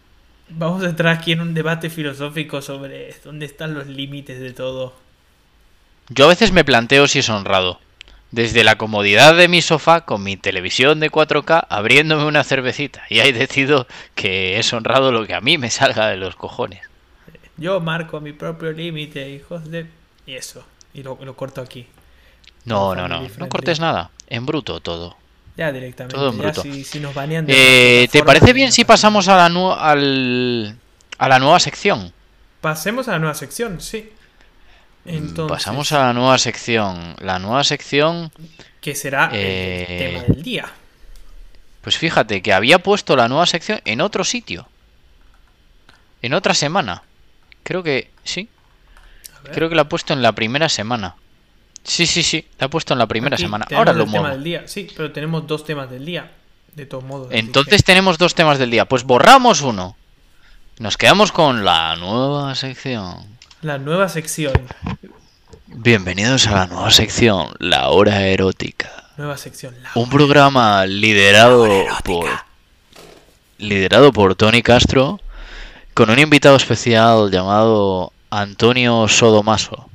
Vamos 0.48 0.82
a 0.84 0.86
entrar 0.90 1.16
aquí 1.16 1.32
en 1.32 1.40
un 1.40 1.54
debate 1.54 1.90
filosófico 1.90 2.62
sobre 2.62 3.14
dónde 3.24 3.46
están 3.46 3.74
los 3.74 3.86
límites 3.86 4.38
de 4.38 4.52
todo. 4.52 4.94
Yo 6.08 6.26
a 6.26 6.28
veces 6.28 6.52
me 6.52 6.64
planteo 6.64 7.08
si 7.08 7.18
es 7.20 7.28
honrado. 7.30 7.80
Desde 8.32 8.64
la 8.64 8.76
comodidad 8.76 9.36
de 9.36 9.46
mi 9.48 9.62
sofá 9.62 10.02
con 10.02 10.22
mi 10.22 10.36
televisión 10.36 10.98
de 11.00 11.10
4K 11.10 11.66
abriéndome 11.68 12.24
una 12.24 12.42
cervecita. 12.44 13.02
Y 13.08 13.20
ahí 13.20 13.30
decido 13.32 13.86
que 14.14 14.58
es 14.58 14.72
honrado 14.72 15.12
lo 15.12 15.26
que 15.26 15.34
a 15.34 15.40
mí 15.40 15.58
me 15.58 15.70
salga 15.70 16.08
de 16.08 16.16
los 16.16 16.34
cojones. 16.34 16.80
Yo 17.58 17.80
marco 17.80 18.20
mi 18.20 18.32
propio 18.32 18.72
límite, 18.72 19.30
hijos 19.30 19.70
de... 19.70 19.86
Y 20.26 20.34
eso. 20.34 20.64
Y 20.94 21.02
lo, 21.02 21.18
lo 21.22 21.36
corto 21.36 21.60
aquí. 21.60 21.86
No, 22.64 22.94
no, 22.94 23.06
no. 23.08 23.28
No 23.38 23.48
cortes 23.48 23.78
nada. 23.80 24.10
En 24.28 24.46
bruto 24.46 24.80
todo. 24.80 25.16
Ya 25.56 25.70
directamente. 25.70 26.14
Todo 26.14 26.30
en 26.30 26.36
ya 26.38 26.42
bruto. 26.44 26.62
si, 26.62 26.84
si 26.84 26.98
nos 27.00 27.14
banean 27.14 27.44
de 27.44 28.04
Eh, 28.04 28.08
¿Te 28.08 28.22
parece 28.22 28.52
bien 28.54 28.72
si 28.72 28.84
pasamos 28.84 29.28
a 29.28 29.36
la, 29.36 29.48
nu- 29.50 29.72
al- 29.72 30.74
a 31.18 31.28
la 31.28 31.38
nueva 31.38 31.60
sección? 31.60 32.12
Pasemos 32.62 33.08
a 33.08 33.12
la 33.12 33.18
nueva 33.18 33.34
sección, 33.34 33.80
sí. 33.80 34.10
Entonces, 35.04 35.48
Pasamos 35.56 35.90
a 35.92 35.98
la 36.06 36.12
nueva 36.12 36.38
sección. 36.38 37.16
La 37.20 37.38
nueva 37.38 37.64
sección, 37.64 38.30
que 38.80 38.94
será 38.94 39.26
el- 39.32 39.36
Eh, 39.40 39.80
el 39.88 40.12
tema 40.14 40.34
del 40.34 40.42
día. 40.42 40.72
pues 41.80 41.98
fíjate 41.98 42.40
que 42.42 42.52
había 42.52 42.78
puesto 42.78 43.16
la 43.16 43.28
nueva 43.28 43.46
sección 43.46 43.80
en 43.84 44.00
otro 44.00 44.22
sitio. 44.24 44.68
En 46.22 46.34
otra 46.34 46.54
semana. 46.54 47.02
Creo 47.64 47.82
que 47.82 48.10
sí. 48.24 48.48
Creo 49.52 49.68
que 49.68 49.74
la 49.74 49.82
ha 49.82 49.88
puesto 49.88 50.12
en 50.12 50.22
la 50.22 50.32
primera 50.32 50.68
semana. 50.68 51.16
Sí, 51.82 52.06
sí, 52.06 52.22
sí. 52.22 52.46
La 52.60 52.66
ha 52.66 52.70
puesto 52.70 52.94
en 52.94 52.98
la 53.00 53.06
primera 53.08 53.34
aquí 53.34 53.42
semana. 53.42 53.66
Ahora 53.74 53.92
lo 53.92 54.06
muevo. 54.06 54.28
del 54.28 54.44
día. 54.44 54.68
Sí, 54.68 54.88
pero 54.96 55.10
tenemos 55.10 55.48
dos 55.48 55.64
temas 55.64 55.90
del 55.90 56.04
día. 56.06 56.30
De 56.76 56.86
todos 56.86 57.02
modos. 57.02 57.28
Entonces 57.32 57.82
tenemos 57.82 58.18
dos 58.18 58.36
temas 58.36 58.58
del 58.60 58.70
día. 58.70 58.84
Pues 58.84 59.02
borramos 59.02 59.62
uno. 59.62 59.96
Nos 60.78 60.96
quedamos 60.96 61.32
con 61.32 61.64
la 61.64 61.96
nueva 61.96 62.54
sección. 62.54 63.26
La 63.62 63.78
nueva 63.78 64.08
sección. 64.08 64.52
Bienvenidos 65.66 66.46
a 66.46 66.52
la 66.52 66.66
nueva 66.66 66.90
sección, 66.90 67.54
La 67.58 67.88
Hora 67.88 68.26
Erótica. 68.26 69.10
Nueva 69.16 69.36
sección. 69.36 69.74
La 69.82 69.90
Un 69.94 70.08
programa 70.10 70.84
liderado 70.86 71.66
por 72.04 72.28
liderado 73.58 74.12
por 74.12 74.34
Tony 74.34 74.62
Castro 74.62 75.20
con 75.94 76.10
un 76.10 76.18
invitado 76.18 76.56
especial 76.56 77.30
llamado 77.30 78.12
Antonio 78.30 79.06
Sodomaso. 79.08 79.88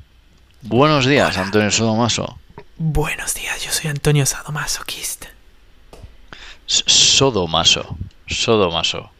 Buenos 0.62 1.06
días, 1.06 1.36
Antonio 1.36 1.70
Sodomaso. 1.70 2.38
Buenos 2.78 3.34
días, 3.34 3.62
yo 3.62 3.70
soy 3.72 3.90
Antonio 3.90 4.24
Sadomasoquist. 4.24 5.26
S- 6.66 6.84
Sodomaso. 6.86 7.96
Sodomaso. 8.26 9.10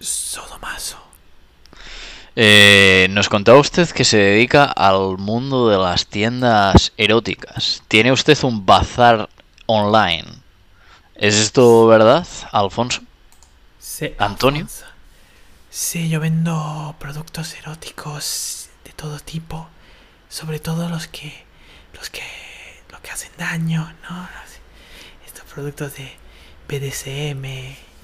Sodomaso. 0.00 0.97
Eh, 2.40 3.08
nos 3.10 3.28
contaba 3.28 3.58
usted 3.58 3.88
que 3.88 4.04
se 4.04 4.16
dedica 4.16 4.66
al 4.66 5.18
mundo 5.18 5.68
de 5.70 5.76
las 5.76 6.06
tiendas 6.06 6.92
eróticas. 6.96 7.82
Tiene 7.88 8.12
usted 8.12 8.38
un 8.44 8.64
bazar 8.64 9.28
online. 9.66 10.24
¿Es 11.16 11.34
esto 11.34 11.88
verdad, 11.88 12.24
Alfonso? 12.52 13.00
Sí, 13.80 14.14
¿Antonio? 14.18 14.62
Alfonso. 14.62 14.84
Sí, 15.68 16.08
yo 16.08 16.20
vendo 16.20 16.94
productos 17.00 17.54
eróticos 17.54 18.68
de 18.84 18.92
todo 18.92 19.18
tipo, 19.18 19.68
sobre 20.28 20.60
todo 20.60 20.88
los 20.88 21.08
que 21.08 21.44
los 21.94 22.08
que 22.08 22.22
los 22.92 23.00
que 23.00 23.10
hacen 23.10 23.32
daño, 23.36 23.92
¿no? 24.08 24.28
Estos 25.26 25.42
productos 25.52 25.92
de 25.96 26.12
BDSM 26.68 27.44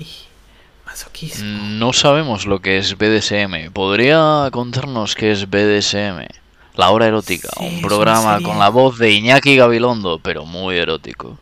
y 0.01 0.09
masoquismo. 0.95 1.45
No 1.45 1.93
sabemos 1.93 2.47
lo 2.47 2.61
que 2.61 2.79
es 2.79 2.97
BDSM. 2.97 3.73
¿Podría 3.73 4.49
contarnos 4.53 5.17
qué 5.17 5.33
es 5.33 5.51
BDSM? 5.51 6.27
La 6.77 6.91
hora 6.91 7.07
erótica, 7.07 7.49
Sí, 7.59 7.65
un 7.65 7.83
programa 7.83 8.41
con 8.41 8.59
la 8.59 8.69
voz 8.69 8.99
de 8.99 9.11
Iñaki 9.11 9.57
Gabilondo, 9.57 10.21
pero 10.21 10.45
muy 10.45 10.77
erótico. 10.77 11.39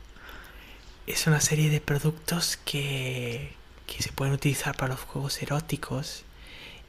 Es 1.07 1.27
una 1.27 1.41
serie 1.41 1.69
de 1.69 1.81
productos 1.81 2.59
que, 2.65 3.55
que 3.87 4.03
se 4.03 4.13
pueden 4.13 4.35
utilizar 4.35 4.77
para 4.77 4.95
los 4.95 5.01
juegos 5.01 5.43
eróticos 5.43 6.25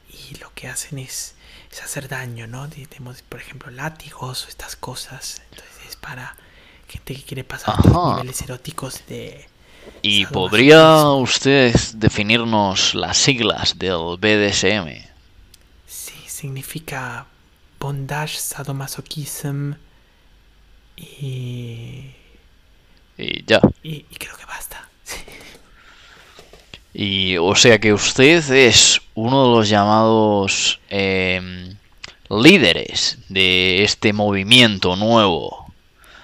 y 0.08 0.36
lo 0.38 0.50
que 0.54 0.68
hacen 0.68 0.98
es, 0.98 1.34
es 1.70 1.82
hacer 1.82 2.08
daño, 2.08 2.46
¿no? 2.46 2.68
Tenemos, 2.68 3.22
por 3.22 3.40
ejemplo, 3.40 3.70
látigos 3.70 4.46
o 4.46 4.48
estas 4.48 4.76
cosas. 4.76 5.42
Entonces 5.50 5.88
es 5.88 5.96
para 5.96 6.36
gente 6.88 7.14
que 7.14 7.22
quiere 7.22 7.44
pasar 7.44 7.76
los 7.84 8.16
niveles 8.16 8.40
eróticos 8.42 9.02
de... 9.06 9.48
¿Y 10.02 10.26
podría 10.26 11.06
usted 11.10 11.74
definirnos 11.94 12.94
las 12.94 13.16
siglas 13.16 13.78
del 13.78 14.18
BDSM? 14.18 15.06
Sí, 15.86 16.14
significa 16.26 17.26
bondage, 17.80 18.36
sadomasochism 18.36 19.72
y... 20.96 22.10
Y 23.16 23.44
ya. 23.46 23.60
Y, 23.82 24.04
y 24.10 24.16
creo 24.18 24.36
que 24.36 24.44
basta. 24.44 24.88
Y 26.94 27.36
o 27.38 27.56
sea 27.56 27.80
que 27.80 27.92
usted 27.92 28.48
es 28.52 29.00
uno 29.14 29.44
de 29.48 29.56
los 29.56 29.68
llamados 29.68 30.80
em, 30.88 31.76
líderes 32.30 33.18
de 33.28 33.82
este 33.82 34.12
movimiento 34.12 34.94
nuevo. 34.94 35.74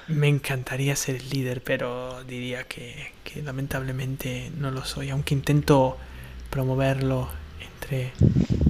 Me 0.06 0.28
encantaría 0.28 0.94
ser 0.94 1.16
el 1.16 1.28
líder, 1.28 1.62
pero 1.62 2.22
diría 2.22 2.64
que, 2.64 3.12
que 3.32 3.42
lamentablemente 3.42 4.50
no 4.56 4.70
lo 4.70 4.84
soy, 4.84 5.10
aunque 5.10 5.34
intento 5.34 5.96
promoverlo 6.50 7.28
entre 7.60 8.12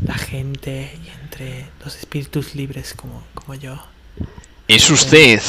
la 0.07 0.15
gente 0.15 0.93
y 1.05 1.09
entre 1.23 1.67
los 1.85 1.97
espíritus 1.97 2.55
libres 2.55 2.95
como, 2.95 3.23
como 3.35 3.55
yo. 3.55 3.83
Es 4.69 4.89
usted 4.89 5.41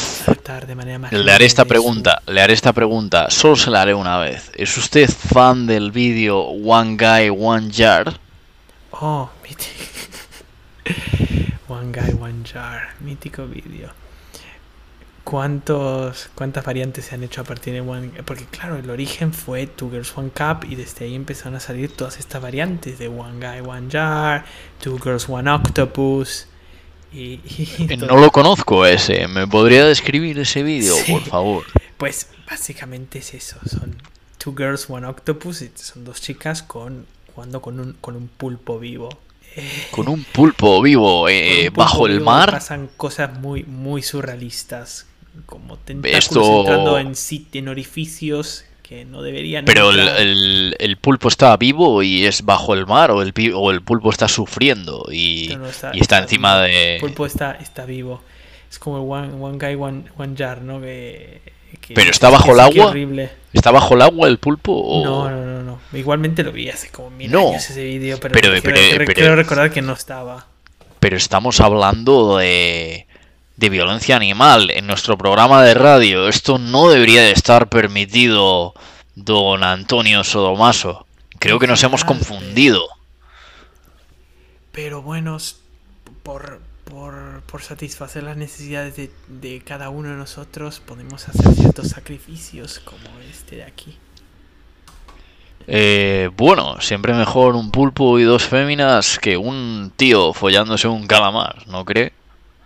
Le 1.12 1.32
haré 1.32 1.44
esta 1.44 1.64
pregunta, 1.64 2.22
le 2.26 2.40
haré 2.40 2.54
esta 2.54 2.72
pregunta, 2.72 3.30
solo 3.30 3.54
se 3.54 3.70
la 3.70 3.82
haré 3.82 3.94
una 3.94 4.18
vez. 4.18 4.50
¿Es 4.54 4.76
usted 4.76 5.08
fan 5.08 5.66
del 5.66 5.92
vídeo 5.92 6.40
One 6.40 6.96
Guy, 6.96 7.30
One 7.30 7.70
Jar? 7.72 8.18
Oh, 8.90 9.30
mítico. 9.44 9.70
One 11.68 11.92
Guy, 11.92 12.16
One 12.20 12.44
Jar, 12.44 12.94
mítico 13.00 13.46
vídeo. 13.46 14.01
¿Cuántos, 15.32 16.28
¿Cuántas 16.34 16.62
variantes 16.62 17.06
se 17.06 17.14
han 17.14 17.22
hecho 17.22 17.40
a 17.40 17.44
partir 17.44 17.72
de 17.72 17.80
One 17.80 18.10
Porque 18.26 18.44
claro, 18.44 18.76
el 18.76 18.90
origen 18.90 19.32
fue 19.32 19.66
Two 19.66 19.88
Girls, 19.88 20.12
One 20.14 20.28
Cup 20.28 20.70
y 20.70 20.74
desde 20.74 21.06
ahí 21.06 21.14
empezaron 21.14 21.54
a 21.54 21.60
salir 21.60 21.90
todas 21.96 22.18
estas 22.18 22.42
variantes 22.42 22.98
de 22.98 23.08
One 23.08 23.38
Guy, 23.40 23.66
One 23.66 23.88
Jar, 23.90 24.44
Two 24.78 24.98
Girls, 25.02 25.26
One 25.30 25.50
Octopus. 25.50 26.48
Y, 27.14 27.40
y 27.46 27.86
Eh, 27.88 27.96
No 27.96 28.18
lo 28.18 28.30
conozco 28.30 28.84
ese, 28.84 29.26
¿me 29.26 29.46
podría 29.48 29.86
describir 29.86 30.38
ese 30.38 30.62
vídeo, 30.62 30.94
Sí. 30.96 31.12
por 31.12 31.22
favor? 31.22 31.64
Pues 31.96 32.28
básicamente 32.46 33.20
es 33.20 33.32
eso, 33.32 33.56
son 33.64 33.96
Two 34.36 34.54
Girls, 34.54 34.90
One 34.90 35.06
Octopus 35.06 35.62
y 35.62 35.72
son 35.74 36.04
dos 36.04 36.20
chicas 36.20 36.62
con 36.62 37.06
jugando 37.34 37.62
con 37.62 37.80
un, 37.80 37.94
con 38.02 38.16
un 38.16 38.28
pulpo 38.28 38.78
vivo. 38.78 39.08
Eh, 39.56 39.86
Con 39.92 40.08
un 40.08 40.24
pulpo 40.24 40.82
vivo 40.82 41.26
eh, 41.30 41.40
Con 41.46 41.56
un 41.56 41.64
pulpo 41.72 41.80
bajo 41.80 42.06
el 42.06 42.12
vivo 42.18 42.24
mar. 42.26 42.50
Pasan 42.50 42.90
cosas 42.98 43.38
muy, 43.38 43.62
muy 43.64 44.02
surrealistas. 44.02 45.06
Como 45.46 45.76
tentáculos 45.78 46.18
Esto- 46.24 46.60
entrando 46.60 46.98
en, 46.98 47.12
en 47.54 47.68
orificios 47.68 48.64
que 48.82 49.04
no 49.06 49.22
deberían. 49.22 49.64
Pero 49.64 49.90
el, 49.90 50.00
el- 50.00 50.76
el 50.78 50.96
pulpo 50.98 51.28
está 51.28 51.56
vivo 51.56 52.02
y 52.02 52.26
es 52.26 52.42
bajo 52.44 52.74
el 52.74 52.86
mar 52.86 53.10
o 53.10 53.22
el, 53.22 53.32
o 53.54 53.70
el 53.70 53.80
pulpo 53.82 54.10
está 54.10 54.28
sufriendo 54.28 55.06
y, 55.10 55.48
No, 55.52 55.58
no, 55.60 55.66
está- 55.68 55.90
y 55.94 56.00
está 56.00 56.16
está 56.16 56.18
encima 56.18 56.62
vivo. 56.62 56.76
de... 56.76 56.94
El 56.96 57.00
pulpo 57.00 57.26
está, 57.26 57.52
está 57.52 57.86
vivo. 57.86 58.22
Es 58.70 58.78
como 58.78 58.96
el 58.98 59.28
one, 59.30 59.42
one 59.42 59.58
guy, 59.58 59.74
one, 59.80 60.04
one 60.18 60.34
jar, 60.36 60.60
¿no? 60.62 60.80
Que, 60.80 61.40
que- 61.80 61.94
¿Pero 61.94 62.10
está 62.10 62.28
bajo 62.28 62.52
el 62.52 62.60
agua? 62.60 62.86
horrible. 62.88 63.30
¿Está 63.54 63.70
bajo 63.70 63.94
el 63.94 64.02
agua 64.02 64.28
el 64.28 64.38
pulpo? 64.38 64.72
o- 64.72 65.02
No, 65.04 65.30
no, 65.30 65.44
no, 65.44 65.62
no. 65.62 65.78
Igualmente 65.98 66.42
lo 66.42 66.52
vi 66.52 66.68
hace 66.68 66.90
como 66.90 67.08
mil 67.10 67.30
No. 67.30 67.50
años 67.50 67.68
ese 67.70 67.84
vídeo, 67.84 68.18
pero, 68.20 68.34
Pero- 68.34 68.52
pero- 68.62 68.74
pero- 68.98 69.12
quiero 69.14 69.36
recordar 69.36 69.70
que 69.70 69.80
no 69.82 69.94
estaba. 69.94 70.46
Pero 71.00 71.16
estamos 71.16 71.60
hablando 71.60 72.36
de, 72.38 73.06
de 73.56 73.68
violencia 73.68 74.16
animal 74.16 74.70
en 74.70 74.86
nuestro 74.86 75.16
programa 75.18 75.62
de 75.62 75.74
radio. 75.74 76.28
Esto 76.28 76.58
no 76.58 76.88
debería 76.88 77.22
de 77.22 77.32
estar 77.32 77.68
permitido, 77.68 78.74
don 79.14 79.62
Antonio 79.64 80.24
Sodomaso. 80.24 81.06
Creo 81.38 81.58
que 81.58 81.66
nos 81.66 81.82
hemos 81.82 82.04
confundido. 82.04 82.86
Pero 84.72 85.02
bueno, 85.02 85.36
por, 86.22 86.60
por, 86.84 87.42
por 87.42 87.62
satisfacer 87.62 88.22
las 88.22 88.36
necesidades 88.36 88.96
de, 88.96 89.10
de 89.28 89.60
cada 89.60 89.90
uno 89.90 90.08
de 90.10 90.16
nosotros, 90.16 90.80
podemos 90.80 91.28
hacer 91.28 91.52
ciertos 91.54 91.88
sacrificios 91.88 92.78
como 92.80 93.08
este 93.30 93.56
de 93.56 93.64
aquí. 93.64 93.98
Eh, 95.66 96.30
bueno, 96.36 96.80
siempre 96.80 97.14
mejor 97.14 97.54
un 97.54 97.70
pulpo 97.70 98.18
y 98.18 98.24
dos 98.24 98.44
féminas 98.44 99.18
que 99.18 99.36
un 99.36 99.92
tío 99.96 100.32
follándose 100.32 100.88
un 100.88 101.06
calamar, 101.06 101.66
¿no 101.68 101.84
cree? 101.84 102.12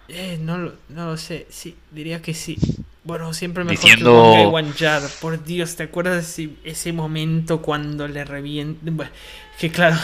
Eh, 0.08 0.38
no, 0.40 0.58
lo- 0.58 0.72
no 0.88 1.06
lo 1.06 1.16
sé, 1.16 1.46
sí, 1.50 1.74
diría 1.90 2.22
que 2.22 2.34
sí. 2.34 2.56
Bueno, 3.04 3.32
siempre 3.34 3.64
mejor 3.64 3.80
Diciendo- 3.84 4.10
que 4.34 4.40
One 4.40 4.44
Guy, 4.44 4.54
One 4.54 4.72
Jar. 4.78 5.02
Por 5.20 5.44
Dios, 5.44 5.76
¿te 5.76 5.84
acuerdas 5.84 6.14
de 6.36 6.44
ese, 6.44 6.50
ese 6.64 6.92
momento 6.92 7.62
cuando 7.62 8.06
le 8.08 8.24
revienta? 8.24 8.80
Bueno, 8.90 9.10
que 9.58 9.70
claro, 9.70 9.96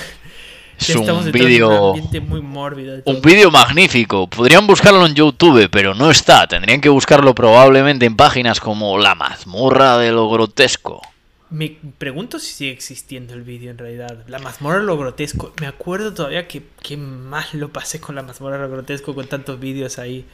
Es 0.78 0.94
un 0.96 1.30
vídeo 1.32 1.94
muy 2.22 2.40
mórbido. 2.40 3.02
un 3.04 3.20
vídeo 3.20 3.50
magnífico. 3.50 4.26
Podrían 4.28 4.66
buscarlo 4.66 5.06
en 5.06 5.14
YouTube, 5.14 5.68
pero 5.70 5.94
no 5.94 6.10
está. 6.10 6.46
Tendrían 6.48 6.80
que 6.80 6.88
buscarlo 6.88 7.34
probablemente 7.34 8.06
en 8.06 8.16
páginas 8.16 8.58
como 8.60 8.98
La 8.98 9.14
mazmorra 9.14 9.98
de 9.98 10.10
lo 10.10 10.28
grotesco. 10.28 11.00
Me 11.52 11.76
pregunto 11.98 12.38
si 12.38 12.52
sigue 12.52 12.70
existiendo 12.70 13.34
el 13.34 13.42
vídeo 13.42 13.70
en 13.70 13.76
realidad. 13.76 14.24
La 14.26 14.38
mazmorra 14.38 14.78
de 14.78 14.84
lo 14.84 14.96
grotesco. 14.96 15.52
Me 15.60 15.66
acuerdo 15.66 16.14
todavía 16.14 16.48
que, 16.48 16.62
que 16.82 16.96
más 16.96 17.52
lo 17.52 17.68
pasé 17.68 18.00
con 18.00 18.14
la 18.14 18.22
mazmorra 18.22 18.56
de 18.56 18.62
lo 18.62 18.70
grotesco 18.70 19.14
con 19.14 19.26
tantos 19.26 19.60
vídeos 19.60 19.98
ahí. 19.98 20.24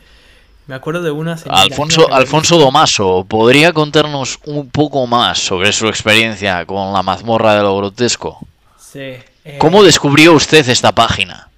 Me 0.69 0.77
acuerdo 0.77 1.03
de 1.03 1.11
una 1.11 1.33
hace 1.33 1.49
mil 1.49 1.59
Alfonso, 1.59 2.07
que 2.07 2.15
Alfonso 2.15 2.59
Domaso, 2.59 3.27
¿podría 3.29 3.73
contarnos 3.73 4.39
un 4.45 4.69
poco 4.71 5.07
más 5.07 5.39
sobre 5.39 5.73
su 5.73 5.89
experiencia 5.89 6.65
con 6.67 6.93
la 6.93 7.03
mazmorra 7.03 7.55
de 7.55 7.63
lo 7.63 7.77
grotesco? 7.79 8.47
Sí, 8.79 9.01
eh, 9.01 9.59
¿Cómo 9.59 9.83
descubrió 9.83 10.35
usted 10.35 10.69
esta 10.69 10.93
página? 10.93 11.51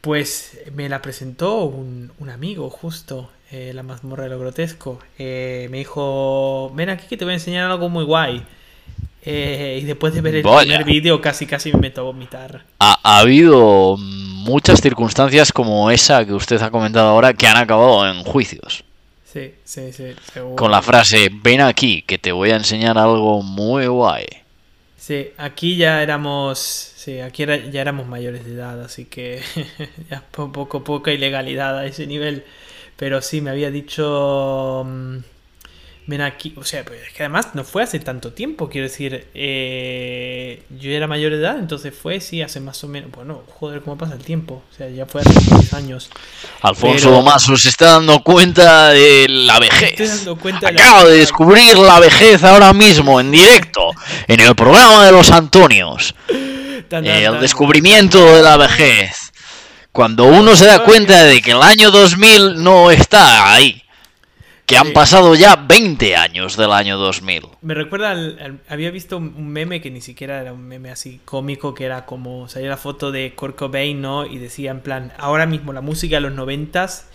Pues 0.00 0.58
me 0.72 0.88
la 0.88 1.02
presentó 1.02 1.64
un, 1.64 2.12
un 2.18 2.30
amigo 2.30 2.70
justo, 2.70 3.30
eh, 3.50 3.72
la 3.74 3.82
mazmorra 3.82 4.24
de 4.24 4.30
lo 4.30 4.38
grotesco. 4.38 4.98
Eh, 5.18 5.68
me 5.70 5.78
dijo, 5.78 6.70
ven 6.74 6.90
aquí 6.90 7.06
que 7.08 7.16
te 7.16 7.24
voy 7.24 7.32
a 7.32 7.36
enseñar 7.36 7.70
algo 7.70 7.88
muy 7.88 8.04
guay. 8.04 8.42
Eh, 9.24 9.80
y 9.82 9.84
después 9.84 10.14
de 10.14 10.20
ver 10.20 10.36
el 10.36 10.42
Vaya. 10.42 10.60
primer 10.60 10.84
vídeo 10.84 11.20
casi 11.20 11.46
casi 11.46 11.72
me 11.72 11.80
meto 11.80 12.00
a 12.00 12.04
vomitar. 12.04 12.64
Ha, 12.78 12.98
ha 13.02 13.18
habido 13.18 13.96
muchas 13.98 14.80
circunstancias 14.80 15.52
como 15.52 15.90
esa 15.90 16.24
que 16.24 16.32
usted 16.32 16.60
ha 16.62 16.70
comentado 16.70 17.08
ahora 17.08 17.34
que 17.34 17.46
han 17.46 17.56
acabado 17.56 18.08
en 18.08 18.22
juicios. 18.24 18.84
Sí, 19.30 19.52
sí, 19.64 19.92
sí. 19.92 20.14
seguro. 20.32 20.56
Con 20.56 20.70
la 20.70 20.80
frase, 20.80 21.28
ven 21.30 21.60
aquí 21.60 22.02
que 22.02 22.16
te 22.16 22.32
voy 22.32 22.50
a 22.50 22.56
enseñar 22.56 22.96
algo 22.96 23.42
muy 23.42 23.86
guay. 23.86 24.24
Sí, 24.96 25.28
aquí 25.36 25.76
ya 25.76 26.02
éramos, 26.02 26.58
sí, 26.58 27.20
aquí 27.20 27.42
era- 27.42 27.56
ya 27.70 27.80
éramos 27.82 28.06
mayores 28.06 28.44
de 28.46 28.52
edad, 28.54 28.82
así 28.82 29.04
que 29.04 29.42
ya 30.10 30.22
po- 30.30 30.50
poco, 30.52 30.82
poca 30.84 31.12
ilegalidad 31.12 31.76
a 31.78 31.86
ese 31.86 32.06
nivel. 32.06 32.44
Pero 32.98 33.22
sí, 33.22 33.40
me 33.40 33.50
había 33.50 33.70
dicho, 33.70 34.84
mm, 34.86 35.16
ven 36.08 36.20
aquí, 36.22 36.52
o 36.56 36.64
sea, 36.64 36.84
pues 36.84 37.00
es 37.06 37.12
que 37.12 37.22
además 37.22 37.50
no 37.54 37.62
fue 37.62 37.82
hace 37.84 38.00
tanto 38.00 38.32
tiempo, 38.32 38.68
quiero 38.68 38.88
decir, 38.88 39.28
eh, 39.34 40.62
yo 40.80 40.90
era 40.90 41.06
mayor 41.06 41.30
de 41.32 41.38
edad, 41.38 41.58
entonces 41.58 41.94
fue, 41.94 42.18
sí, 42.20 42.42
hace 42.42 42.58
más 42.60 42.82
o 42.82 42.88
menos, 42.88 43.10
bueno, 43.12 43.42
joder, 43.58 43.82
cómo 43.82 43.96
pasa 43.98 44.14
el 44.14 44.24
tiempo, 44.24 44.62
o 44.68 44.74
sea, 44.76 44.88
ya 44.88 45.06
fue 45.06 45.20
hace 45.20 45.30
10 45.54 45.74
años. 45.74 46.10
Alfonso 46.62 47.04
Pero- 47.04 47.16
Domaso 47.18 47.56
se 47.56 47.68
está 47.68 47.92
dando 47.92 48.20
cuenta 48.24 48.88
de 48.88 49.26
la 49.28 49.60
vejez. 49.60 50.26
cuenta 50.40 50.66
de 50.68 50.72
la- 50.72 50.82
Acabo 50.82 51.08
de 51.08 51.18
descubrir 51.18 51.76
la 51.78 52.00
vejez 52.00 52.42
ahora 52.42 52.72
mismo 52.72 53.20
en 53.20 53.30
directo 53.30 53.92
en 54.26 54.40
el 54.40 54.54
programa 54.56 55.04
de 55.06 55.12
los 55.12 55.30
Antonios. 55.30 56.14
Tan, 56.88 57.04
tan, 57.04 57.06
El 57.06 57.38
descubrimiento 57.40 58.24
de 58.34 58.42
la 58.42 58.56
vejez. 58.56 59.27
Cuando 59.98 60.26
uno 60.26 60.54
se 60.54 60.64
da 60.64 60.84
cuenta 60.84 61.24
de 61.24 61.42
que 61.42 61.50
el 61.50 61.60
año 61.60 61.90
2000 61.90 62.62
no 62.62 62.92
está 62.92 63.52
ahí. 63.52 63.82
Que 64.64 64.76
han 64.78 64.92
pasado 64.92 65.34
ya 65.34 65.56
20 65.56 66.14
años 66.14 66.56
del 66.56 66.70
año 66.70 66.96
2000. 66.98 67.42
Me 67.62 67.74
recuerda 67.74 68.12
al, 68.12 68.38
al- 68.40 68.58
había 68.68 68.92
visto 68.92 69.16
un 69.16 69.48
meme 69.48 69.80
que 69.80 69.90
ni 69.90 70.00
siquiera 70.00 70.40
era 70.40 70.52
un 70.52 70.62
meme 70.68 70.92
así 70.92 71.20
cómico 71.24 71.74
que 71.74 71.84
era 71.84 72.06
como 72.06 72.48
salía 72.48 72.68
la 72.68 72.76
foto 72.76 73.10
de 73.10 73.34
Kurt 73.34 73.56
Cobain, 73.56 74.00
¿no? 74.00 74.24
Y 74.24 74.38
decía 74.38 74.70
en 74.70 74.82
plan, 74.82 75.12
ahora 75.18 75.46
mismo 75.46 75.72
la 75.72 75.80
música 75.80 76.14
de 76.14 76.20
los 76.20 76.32
noventas 76.32 77.08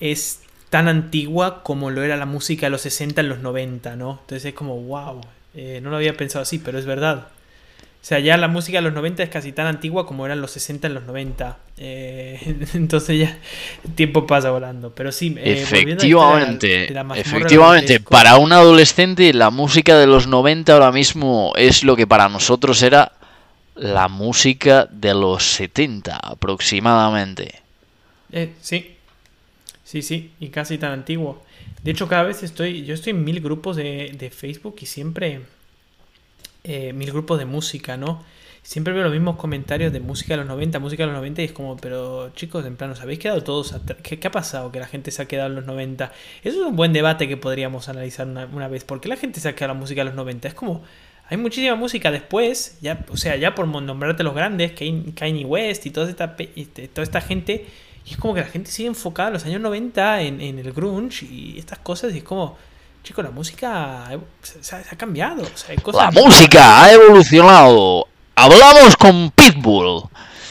es 0.00 0.40
tan 0.68 0.88
antigua 0.88 1.62
como 1.62 1.90
lo 1.90 2.02
era 2.02 2.16
la 2.16 2.26
música 2.26 2.66
de 2.66 2.70
los 2.70 2.80
60 2.80 3.20
en 3.20 3.28
los 3.28 3.38
90, 3.38 3.94
¿no? 3.94 4.18
Entonces 4.22 4.46
es 4.46 4.54
como, 4.54 4.80
wow, 4.80 5.20
eh, 5.54 5.78
no 5.80 5.90
lo 5.90 5.96
había 5.96 6.16
pensado 6.16 6.42
así, 6.42 6.58
pero 6.58 6.76
es 6.76 6.86
verdad. 6.86 7.28
O 8.02 8.04
sea, 8.10 8.18
ya 8.18 8.38
la 8.38 8.48
música 8.48 8.78
de 8.78 8.82
los 8.82 8.94
90 8.94 9.22
es 9.22 9.28
casi 9.28 9.52
tan 9.52 9.66
antigua 9.66 10.06
como 10.06 10.24
eran 10.24 10.40
los 10.40 10.52
60 10.52 10.86
en 10.86 10.94
los 10.94 11.04
90. 11.04 11.58
Eh, 11.76 12.66
entonces 12.74 13.18
ya 13.18 13.38
el 13.84 13.94
tiempo 13.94 14.26
pasa 14.26 14.50
volando. 14.50 14.94
Pero 14.94 15.12
sí, 15.12 15.36
eh, 15.38 15.54
la 15.54 15.60
efectivamente, 15.60 16.66
de 16.66 16.90
la 16.90 17.04
mazmorra 17.04 17.20
efectivamente, 17.20 18.00
para 18.00 18.38
un 18.38 18.52
adolescente 18.52 19.34
la 19.34 19.50
música 19.50 19.98
de 19.98 20.06
los 20.06 20.26
90 20.26 20.72
ahora 20.72 20.92
mismo 20.92 21.52
es 21.56 21.84
lo 21.84 21.94
que 21.94 22.06
para 22.06 22.28
nosotros 22.30 22.82
era 22.82 23.12
la 23.76 24.08
música 24.08 24.88
de 24.90 25.12
los 25.12 25.44
70 25.44 26.16
aproximadamente. 26.16 27.60
Eh, 28.32 28.54
sí. 28.60 28.96
Sí, 29.84 30.02
sí, 30.02 30.30
y 30.38 30.48
casi 30.48 30.78
tan 30.78 30.92
antiguo. 30.92 31.42
De 31.82 31.90
hecho, 31.90 32.06
cada 32.06 32.22
vez 32.22 32.42
estoy, 32.44 32.84
yo 32.84 32.94
estoy 32.94 33.10
en 33.10 33.24
mil 33.24 33.40
grupos 33.40 33.76
de, 33.76 34.14
de 34.16 34.30
Facebook 34.30 34.76
y 34.80 34.86
siempre, 34.86 35.40
eh, 36.64 36.92
mil 36.92 37.10
grupos 37.12 37.38
de 37.38 37.44
música, 37.44 37.96
¿no? 37.96 38.22
Siempre 38.62 38.92
veo 38.92 39.04
los 39.04 39.12
mismos 39.12 39.36
comentarios 39.36 39.92
de 39.92 40.00
música 40.00 40.34
de 40.34 40.38
los 40.38 40.46
90, 40.46 40.78
música 40.80 41.04
de 41.04 41.06
los 41.08 41.16
90 41.16 41.42
y 41.42 41.44
es 41.46 41.52
como, 41.52 41.76
pero 41.78 42.30
chicos, 42.34 42.66
en 42.66 42.76
plan, 42.76 42.90
¿os 42.90 43.00
habéis 43.00 43.18
quedado 43.18 43.42
todos 43.42 43.72
atrás? 43.72 43.98
¿Qué, 44.02 44.18
qué 44.18 44.28
ha 44.28 44.30
pasado 44.30 44.70
que 44.70 44.78
la 44.78 44.86
gente 44.86 45.10
se 45.10 45.22
ha 45.22 45.24
quedado 45.24 45.48
en 45.48 45.56
los 45.56 45.64
90? 45.64 46.12
Eso 46.44 46.60
es 46.60 46.66
un 46.66 46.76
buen 46.76 46.92
debate 46.92 47.26
que 47.26 47.38
podríamos 47.38 47.88
analizar 47.88 48.26
una, 48.26 48.46
una 48.46 48.68
vez. 48.68 48.84
¿Por 48.84 49.00
qué 49.00 49.08
la 49.08 49.16
gente 49.16 49.40
se 49.40 49.48
ha 49.48 49.54
quedado 49.54 49.74
la 49.74 49.80
música 49.80 50.02
de 50.02 50.06
los 50.06 50.14
90? 50.14 50.48
Es 50.48 50.54
como, 50.54 50.82
hay 51.30 51.36
muchísima 51.36 51.76
música 51.76 52.10
después, 52.10 52.76
ya, 52.82 53.06
o 53.08 53.16
sea, 53.16 53.36
ya 53.36 53.54
por 53.54 53.68
nombrarte 53.68 54.24
los 54.24 54.34
grandes, 54.34 54.72
Kanye 54.72 55.44
West 55.44 55.86
y 55.86 55.90
toda 55.90 56.10
esta, 56.10 56.34
este, 56.56 56.88
toda 56.88 57.04
esta 57.04 57.20
gente, 57.20 57.66
y 58.04 58.10
es 58.10 58.16
como 58.16 58.34
que 58.34 58.40
la 58.40 58.48
gente 58.48 58.68
sigue 58.68 58.88
enfocada 58.88 59.28
en 59.28 59.34
los 59.34 59.46
años 59.46 59.60
90 59.60 60.22
en, 60.22 60.40
en 60.40 60.58
el 60.58 60.72
grunge 60.72 61.24
y 61.24 61.56
estas 61.56 61.78
cosas, 61.78 62.12
y 62.14 62.18
es 62.18 62.24
como, 62.24 62.58
chicos, 63.02 63.24
la 63.24 63.30
música 63.30 64.04
ha- 64.06 64.18
se, 64.42 64.62
se 64.62 64.76
ha 64.76 64.84
se 64.84 64.94
ha 64.94 64.98
cambiado. 64.98 65.42
O 65.42 65.56
sea, 65.56 65.70
hay 65.70 65.76
cosas 65.78 66.14
La 66.14 66.20
música 66.22 66.82
ha 66.84 66.92
evolucionado. 66.92 68.06
Hablamos 68.36 68.96
con 68.96 69.30
Pitbull. 69.30 70.02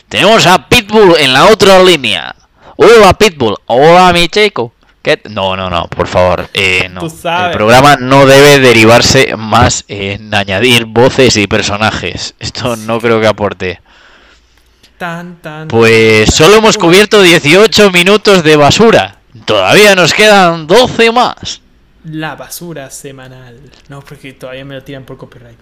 Tenemos 0.08 0.46
a 0.48 0.68
Pitbull 0.68 1.16
en 1.20 1.34
la 1.34 1.46
otra 1.46 1.82
línea. 1.84 2.36
Hola 2.78 3.14
Pitbull. 3.14 3.56
Hola 3.68 4.12
mi 4.14 4.28
chico. 4.28 4.74
¿Qué? 5.02 5.22
No, 5.30 5.56
no, 5.56 5.70
no, 5.70 5.88
por 5.88 6.08
favor. 6.08 6.50
eh, 6.54 6.90
no. 6.92 7.02
El 7.06 7.52
programa 7.52 7.96
no 7.96 8.26
debe 8.26 8.60
derivarse 8.60 9.36
más 9.38 9.86
en 9.88 10.34
añadir 10.34 10.86
voces 10.86 11.38
y 11.38 11.48
personajes. 11.48 12.36
Esto 12.40 12.76
no 12.76 13.00
creo 13.00 13.22
que 13.22 13.28
aporte. 13.28 13.82
tan, 14.98 15.38
tan. 15.42 15.68
Pues 15.70 16.26
tan- 16.26 16.36
solo 16.36 16.56
hemos 16.58 16.78
cubierto 16.78 17.22
18 17.22 17.92
minutos 17.92 18.44
de 18.44 18.58
basura. 18.58 19.20
Todavía 19.46 19.96
nos 19.96 20.14
quedan 20.14 20.68
12 20.68 21.12
más. 21.12 21.62
La 22.12 22.36
basura 22.36 22.90
semanal. 22.90 23.60
No, 23.88 24.02
porque 24.02 24.34
todavía 24.34 24.66
me 24.66 24.76
lo 24.76 24.84
tiran 24.84 25.04
por 25.06 25.18
copyright. 25.18 25.58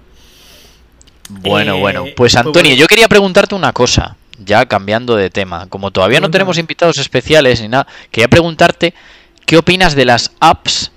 Bueno, 1.29 1.75
Eh, 1.75 1.79
bueno. 1.79 2.01
Pues 2.03 2.13
pues 2.15 2.35
Antonio, 2.35 2.73
yo 2.75 2.87
quería 2.87 3.07
preguntarte 3.07 3.55
una 3.55 3.73
cosa, 3.73 4.15
ya 4.43 4.65
cambiando 4.65 5.15
de 5.15 5.29
tema. 5.29 5.67
Como 5.67 5.91
todavía 5.91 6.19
no 6.19 6.31
tenemos 6.31 6.57
invitados 6.57 6.97
especiales 6.97 7.61
ni 7.61 7.67
nada, 7.67 7.87
quería 8.11 8.27
preguntarte 8.27 8.93
qué 9.45 9.57
opinas 9.57 9.95
de 9.95 10.05
las 10.05 10.31
apps 10.39 10.91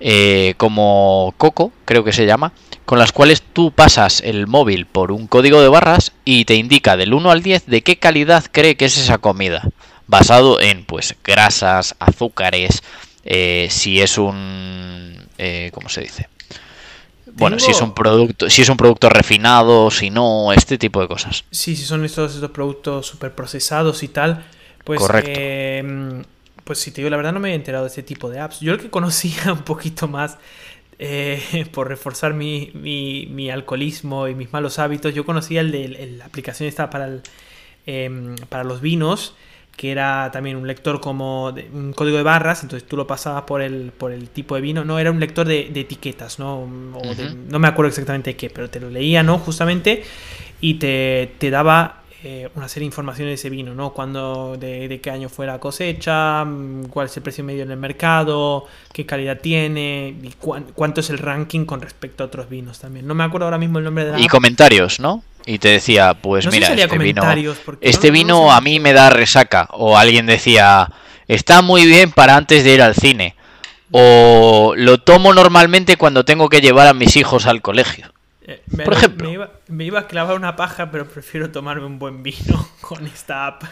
eh, 0.00 0.54
como 0.56 1.34
Coco, 1.38 1.72
creo 1.84 2.04
que 2.04 2.12
se 2.12 2.26
llama, 2.26 2.52
con 2.84 2.98
las 2.98 3.12
cuales 3.12 3.42
tú 3.42 3.72
pasas 3.72 4.20
el 4.22 4.46
móvil 4.46 4.86
por 4.86 5.12
un 5.12 5.26
código 5.26 5.62
de 5.62 5.68
barras 5.68 6.12
y 6.24 6.44
te 6.44 6.56
indica 6.56 6.96
del 6.96 7.14
1 7.14 7.30
al 7.30 7.42
10 7.42 7.66
de 7.66 7.82
qué 7.82 7.96
calidad 7.96 8.44
cree 8.50 8.76
que 8.76 8.84
es 8.84 8.98
esa 8.98 9.18
comida, 9.18 9.68
basado 10.06 10.60
en 10.60 10.84
pues 10.84 11.14
grasas, 11.24 11.94
azúcares, 12.00 12.82
eh, 13.24 13.68
si 13.70 14.00
es 14.00 14.18
un 14.18 15.16
eh, 15.38 15.70
¿cómo 15.74 15.88
se 15.88 16.02
dice? 16.02 16.28
Bueno, 17.36 17.58
si 17.58 17.70
es 17.70 17.80
un 17.80 17.94
producto, 17.94 18.50
si 18.50 18.62
es 18.62 18.68
un 18.68 18.76
producto 18.76 19.08
refinado, 19.08 19.90
si 19.90 20.10
no, 20.10 20.52
este 20.52 20.78
tipo 20.78 21.00
de 21.00 21.08
cosas. 21.08 21.44
Sí, 21.50 21.76
si 21.76 21.84
son 21.84 22.04
estos, 22.04 22.34
estos 22.34 22.50
productos 22.50 23.06
super 23.06 23.34
procesados 23.34 24.02
y 24.02 24.08
tal, 24.08 24.44
pues 24.84 25.00
Correcto. 25.00 25.30
eh, 25.40 26.22
pues 26.64 26.78
si 26.80 26.90
te 26.90 26.96
digo 27.00 27.10
la 27.10 27.16
verdad 27.16 27.32
no 27.32 27.40
me 27.40 27.52
he 27.52 27.54
enterado 27.54 27.84
de 27.84 27.88
este 27.88 28.02
tipo 28.02 28.28
de 28.30 28.40
apps. 28.40 28.60
Yo 28.60 28.72
el 28.72 28.80
que 28.80 28.90
conocía 28.90 29.52
un 29.52 29.62
poquito 29.62 30.08
más 30.08 30.38
eh, 30.98 31.66
por 31.72 31.88
reforzar 31.88 32.34
mi, 32.34 32.70
mi, 32.74 33.26
mi 33.30 33.50
alcoholismo 33.50 34.28
y 34.28 34.34
mis 34.34 34.52
malos 34.52 34.78
hábitos, 34.78 35.14
yo 35.14 35.24
conocía 35.24 35.60
el 35.60 35.72
de 35.72 35.84
el- 35.86 36.18
la 36.18 36.26
aplicación 36.26 36.68
esta 36.68 36.90
para 36.90 37.06
el, 37.06 37.22
em, 37.86 38.36
para 38.48 38.64
los 38.64 38.80
vinos, 38.80 39.34
que 39.76 39.90
era 39.90 40.30
también 40.32 40.56
un 40.56 40.66
lector 40.66 41.00
como 41.00 41.52
de- 41.52 41.68
un 41.72 41.92
código 41.92 42.16
de 42.16 42.22
barras, 42.22 42.62
entonces 42.62 42.88
tú 42.88 42.96
lo 42.96 43.06
pasabas 43.06 43.42
por 43.42 43.60
el, 43.62 43.92
por 43.96 44.12
el 44.12 44.28
tipo 44.30 44.54
de 44.54 44.60
vino, 44.60 44.84
no, 44.84 44.98
era 44.98 45.10
un 45.10 45.20
lector 45.20 45.46
de, 45.46 45.70
de 45.72 45.80
etiquetas, 45.80 46.38
¿no? 46.38 46.60
O 46.94 47.14
de- 47.14 47.24
Ujú. 47.26 47.36
no 47.48 47.58
me 47.58 47.68
acuerdo 47.68 47.88
exactamente 47.88 48.30
de 48.30 48.36
qué, 48.36 48.50
pero 48.50 48.70
te 48.70 48.80
lo 48.80 48.90
leía, 48.90 49.22
¿no? 49.22 49.38
Justamente, 49.38 50.02
y 50.60 50.74
te, 50.74 51.32
te 51.38 51.50
daba 51.50 52.00
eh, 52.26 52.48
una 52.54 52.68
serie 52.68 52.84
de 52.84 52.86
informaciones 52.86 53.30
de 53.32 53.34
ese 53.34 53.50
vino, 53.50 53.74
¿no? 53.74 53.92
Cuándo, 53.92 54.56
de, 54.58 54.88
de 54.88 55.00
qué 55.00 55.10
año 55.10 55.28
fue 55.28 55.44
la 55.46 55.58
cosecha, 55.58 56.42
mm, 56.46 56.84
cuál 56.86 57.06
es 57.08 57.16
el 57.18 57.22
precio 57.22 57.44
medio 57.44 57.64
en 57.64 57.70
el 57.70 57.76
mercado, 57.76 58.64
qué 58.94 59.04
calidad 59.04 59.40
tiene, 59.40 60.14
y 60.22 60.30
cuán- 60.40 60.66
cuánto 60.74 61.00
es 61.00 61.10
el 61.10 61.18
ranking 61.18 61.66
con 61.66 61.82
respecto 61.82 62.22
a 62.24 62.26
otros 62.28 62.48
vinos 62.48 62.78
también. 62.78 63.06
No 63.06 63.14
me 63.14 63.24
acuerdo 63.24 63.44
ahora 63.46 63.58
mismo 63.58 63.78
el 63.78 63.84
nombre 63.84 64.06
de 64.06 64.12
la 64.12 64.20
Y 64.20 64.26
comentarios, 64.28 65.00
¿no? 65.00 65.22
Y 65.46 65.58
te 65.58 65.68
decía, 65.68 66.14
pues 66.14 66.46
No 66.46 66.50
mira, 66.52 66.68
este 66.68 66.98
vino, 66.98 67.22
este 67.80 68.06
no- 68.08 68.12
no 68.12 68.12
vino 68.12 68.52
a 68.52 68.60
mí 68.60 68.80
me 68.80 68.92
da 68.92 69.10
resaca. 69.10 69.68
O 69.72 69.98
alguien 69.98 70.26
decía, 70.26 70.90
está 71.28 71.60
muy 71.62 71.84
bien 71.86 72.12
para 72.12 72.36
antes 72.36 72.64
de 72.64 72.74
ir 72.74 72.82
al 72.82 72.94
cine. 72.94 73.34
O 73.90 74.74
lo 74.76 74.98
tomo 74.98 75.32
normalmente 75.34 75.96
cuando 75.96 76.24
tengo 76.24 76.48
que 76.48 76.60
llevar 76.60 76.86
a 76.86 76.94
mis 76.94 77.16
hijos 77.16 77.46
al 77.46 77.60
colegio. 77.62 78.12
Eh, 78.46 78.62
me, 78.66 78.84
Por 78.84 78.94
ejemplo. 78.94 79.28
Me 79.28 79.34
iba, 79.34 79.50
me 79.68 79.84
iba 79.84 80.00
a 80.00 80.06
clavar 80.06 80.36
una 80.36 80.56
paja, 80.56 80.90
pero 80.90 81.06
prefiero 81.08 81.50
tomarme 81.50 81.86
un 81.86 81.98
buen 81.98 82.22
vino 82.22 82.68
con 82.80 83.06
esta 83.06 83.46
app. 83.46 83.64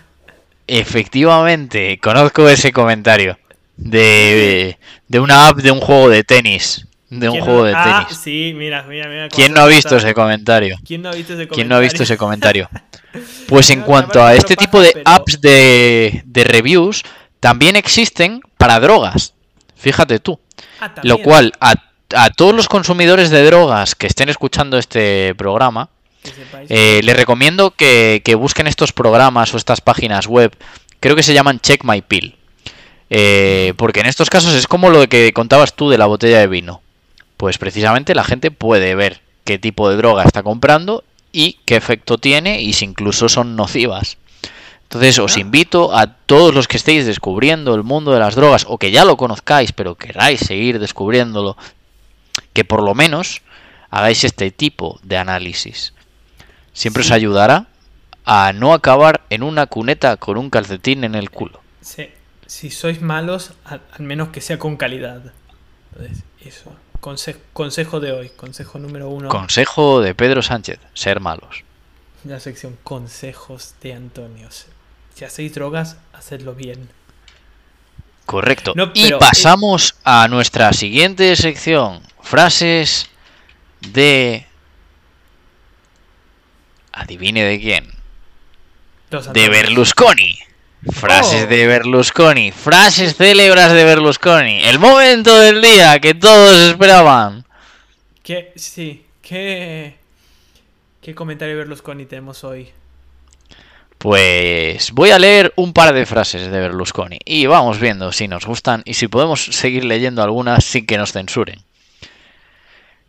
Efectivamente, 0.67 1.99
conozco 1.99 2.49
ese 2.49 2.73
comentario 2.73 3.39
de, 3.77 4.79
de 5.09 5.21
una 5.21 5.49
app 5.49 5.59
de 5.59 5.71
un 5.71 5.81
juego 5.81 6.09
de 6.09 6.23
tenis. 6.25 6.87
De 7.15 7.29
un 7.29 7.35
¿Quién 7.35 7.45
juego 7.45 7.59
no- 7.61 7.65
de 7.67 7.75
Ah, 7.77 8.05
tenis. 8.09 8.21
sí, 8.23 8.55
mira, 8.57 8.85
mira, 8.85 9.29
¿Quién 9.29 9.53
no 9.53 9.61
ha 9.61 9.67
visto 9.67 9.97
ese 9.97 10.15
comentario? 10.15 10.79
¿Quién 10.87 11.03
no 11.03 11.11
ha 11.11 11.13
visto 11.13 11.35
ese 11.35 11.47
comentario? 11.47 11.55
¿Quién 11.55 11.69
no 11.69 11.77
ha 11.77 11.81
visto 11.81 12.03
ese 12.03 12.17
comentario? 12.17 12.71
Pues 13.47 13.69
en 13.69 13.83
cuanto 13.83 14.25
a 14.25 14.35
este 14.35 14.57
tipo 14.57 14.81
de 14.81 15.03
apps 15.05 15.39
de, 15.43 16.23
de 16.25 16.45
reviews, 16.45 17.03
también 17.41 17.77
existen 17.77 18.41
para 18.57 18.81
drogas. 18.81 19.35
Fíjate 19.77 20.19
tú. 20.19 20.41
Ah, 20.81 20.95
Lo 21.03 21.19
cual, 21.19 21.53
a, 21.61 21.75
a 22.17 22.31
todos 22.31 22.55
los 22.55 22.69
consumidores 22.69 23.29
de 23.29 23.45
drogas 23.45 23.95
que 23.95 24.07
estén 24.07 24.31
escuchando 24.31 24.79
este 24.79 25.35
programa, 25.35 25.91
eh, 26.71 27.01
les 27.05 27.15
recomiendo 27.17 27.73
que, 27.73 28.23
que 28.25 28.35
busquen 28.37 28.67
estos 28.67 28.93
programas 28.95 29.53
o 29.53 29.59
estas 29.59 29.83
páginas 29.83 30.27
web. 30.27 30.57
Creo 31.01 31.15
que 31.15 31.23
se 31.23 31.35
llaman 31.35 31.61
Check 31.61 31.85
My 31.85 32.01
Pill. 32.01 32.37
Eh, 33.11 33.75
porque 33.77 34.01
en 34.01 34.07
estos 34.07 34.31
casos 34.31 34.55
es 34.55 34.67
como 34.67 34.89
lo 34.89 35.07
que 35.09 35.33
contabas 35.35 35.75
tú 35.77 35.91
de 35.91 35.99
la 35.99 36.07
botella 36.07 36.39
de 36.39 36.47
vino. 36.47 36.81
Pues 37.43 37.59
precisamente 37.59 38.15
la 38.15 38.23
gente 38.23 38.53
puede 38.53 38.95
ver 38.95 39.21
qué 39.43 39.59
tipo 39.59 39.91
de 39.91 39.97
droga 39.97 40.23
está 40.23 40.45
comprando 40.45 41.03
y 41.33 41.55
qué 41.65 41.75
efecto 41.75 42.17
tiene 42.17 42.63
y 42.63 42.73
si 42.73 42.85
incluso 42.85 43.29
son 43.29 43.57
nocivas. 43.57 44.17
Entonces 44.85 45.19
os 45.19 45.37
Ah. 45.37 45.41
invito 45.41 45.93
a 45.93 46.07
todos 46.07 46.55
los 46.55 46.69
que 46.69 46.77
estéis 46.77 47.05
descubriendo 47.05 47.75
el 47.75 47.83
mundo 47.83 48.13
de 48.13 48.21
las 48.21 48.37
drogas 48.37 48.65
o 48.69 48.79
que 48.79 48.93
ya 48.93 49.05
lo 49.05 49.17
conozcáis 49.17 49.73
pero 49.73 49.97
queráis 49.97 50.39
seguir 50.39 50.79
descubriéndolo, 50.79 51.57
que 52.53 52.65
por 52.65 52.81
lo 52.81 52.95
menos 52.95 53.43
hagáis 53.91 54.23
este 54.23 54.53
tipo 54.53 55.01
de 55.03 55.19
análisis. 55.19 55.95
Siempre 56.73 57.01
os 57.01 57.11
ayudará 57.11 57.67
a 58.25 58.53
no 58.53 58.73
acabar 58.73 59.23
en 59.31 59.43
una 59.43 59.67
cuneta 59.67 60.17
con 60.17 60.39
un 60.39 60.49
calcetín 60.49 61.03
en 61.03 61.17
el 61.17 61.31
culo. 61.33 61.61
Sí, 61.81 62.09
si 62.47 62.71
sois 62.71 63.03
malos, 63.03 63.51
al, 63.65 63.81
al 63.99 64.05
menos 64.05 64.29
que 64.29 64.41
sea 64.41 64.61
con 64.61 64.77
calidad. 64.77 65.33
Entonces, 65.93 66.23
eso. 66.45 66.73
Conse- 67.03 67.37
consejo 67.53 67.99
de 67.99 68.13
hoy, 68.13 68.29
consejo 68.31 68.79
número 68.79 69.09
uno. 69.09 69.29
Consejo 69.29 70.01
de 70.01 70.15
Pedro 70.15 70.41
Sánchez, 70.41 70.79
ser 70.95 71.19
malos. 71.19 71.65
La 72.25 72.39
sección 72.39 72.79
consejos 72.85 73.75
de 73.83 73.93
Antonio. 73.95 74.49
Si 75.15 75.25
hacéis 75.25 75.53
drogas, 75.53 75.97
hacedlo 76.13 76.55
bien. 76.55 76.89
Correcto. 78.25 78.73
No, 78.77 78.93
y 78.95 79.09
eh, 79.09 79.17
pasamos 79.19 79.97
a 80.05 80.29
nuestra 80.29 80.73
siguiente 80.73 81.35
sección. 81.35 82.01
Frases 82.21 83.11
de... 83.81 84.47
Adivine 86.93 87.43
de 87.43 87.61
quién. 87.61 87.91
De. 89.33 89.49
Berlusconi. 89.49 90.39
Frases 90.91 91.45
Oh. 91.45 91.47
de 91.47 91.67
Berlusconi. 91.67 92.51
Frases 92.51 93.15
célebres 93.17 93.71
de 93.73 93.85
Berlusconi. 93.85 94.61
El 94.65 94.79
momento 94.79 95.39
del 95.39 95.63
día 95.63 95.99
que 96.01 96.15
todos 96.15 96.59
esperaban. 96.71 97.45
¿Qué, 98.23 98.53
sí, 98.57 99.05
¿qué, 99.21 99.95
qué 101.01 101.15
comentario 101.15 101.55
de 101.55 101.61
Berlusconi 101.61 102.07
tenemos 102.07 102.43
hoy? 102.45 102.71
Pues 103.99 104.91
voy 104.91 105.11
a 105.11 105.19
leer 105.19 105.53
un 105.55 105.73
par 105.73 105.95
de 105.95 106.07
frases 106.07 106.51
de 106.51 106.61
Berlusconi 106.61 107.19
y 107.25 107.47
vamos 107.47 107.79
viendo 107.79 108.11
si 108.11 108.27
nos 108.27 108.45
gustan 108.45 108.83
y 108.85 108.95
si 108.95 109.07
podemos 109.07 109.45
seguir 109.45 109.85
leyendo 109.85 110.23
algunas 110.25 110.65
sin 110.65 110.87
que 110.87 110.99
nos 110.99 111.13
censuren. 111.13 111.61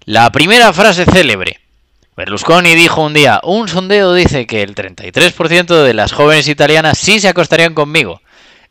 La 0.06 0.32
primera 0.32 0.72
frase 0.74 1.06
célebre. 1.06 1.60
Berlusconi 2.16 2.76
dijo 2.76 3.02
un 3.02 3.14
día, 3.14 3.40
un 3.44 3.68
sondeo 3.68 4.14
dice 4.14 4.46
que 4.46 4.62
el 4.62 4.76
33% 4.76 5.84
de 5.84 5.94
las 5.94 6.12
jóvenes 6.12 6.48
italianas 6.48 6.98
sí 6.98 7.20
se 7.20 7.28
acostarían 7.28 7.74
conmigo. 7.74 8.22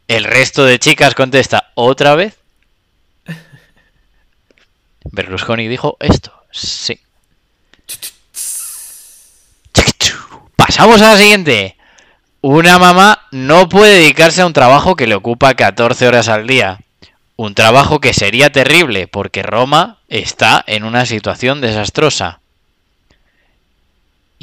El 0.07 0.25
resto 0.25 0.65
de 0.65 0.79
chicas 0.79 1.15
contesta, 1.15 1.71
¿otra 1.75 2.15
vez? 2.15 2.39
Berlusconi 5.05 5.67
dijo 5.67 5.97
esto, 6.01 6.33
sí. 6.53 7.01
Pasamos 10.57 11.03
a 11.03 11.13
la 11.13 11.19
siguiente. 11.19 11.77
Una 12.41 12.79
mamá 12.79 13.27
no 13.33 13.69
puede 13.69 13.99
dedicarse 13.99 14.43
a 14.43 14.47
un 14.47 14.53
trabajo 14.53 14.95
que 14.95 15.09
le 15.09 15.17
ocupa 15.17 15.55
14 15.55 16.07
horas 16.07 16.29
al 16.29 16.47
día. 16.47 16.81
Un 17.35 17.55
trabajo 17.55 18.01
que 18.01 18.13
sería 18.13 18.53
terrible 18.53 19.09
porque 19.09 19.43
Roma 19.43 19.99
está 20.09 20.63
en 20.67 20.85
una 20.85 21.07
situación 21.07 21.61
desastrosa. 21.61 22.42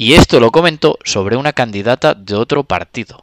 Y 0.00 0.14
esto 0.14 0.40
lo 0.40 0.50
comentó 0.50 0.98
sobre 1.04 1.36
una 1.36 1.52
candidata 1.52 2.14
de 2.14 2.34
otro 2.34 2.64
partido. 2.64 3.22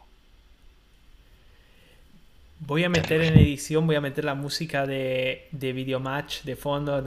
Voy 2.60 2.84
a 2.84 2.88
meter 2.88 3.20
en 3.20 3.36
edición, 3.36 3.84
voy 3.84 3.96
a 3.96 4.00
meter 4.00 4.24
la 4.24 4.36
música 4.36 4.86
de, 4.86 5.48
de 5.50 5.72
videomatch 5.72 6.42
de 6.42 6.54
fondo. 6.54 7.02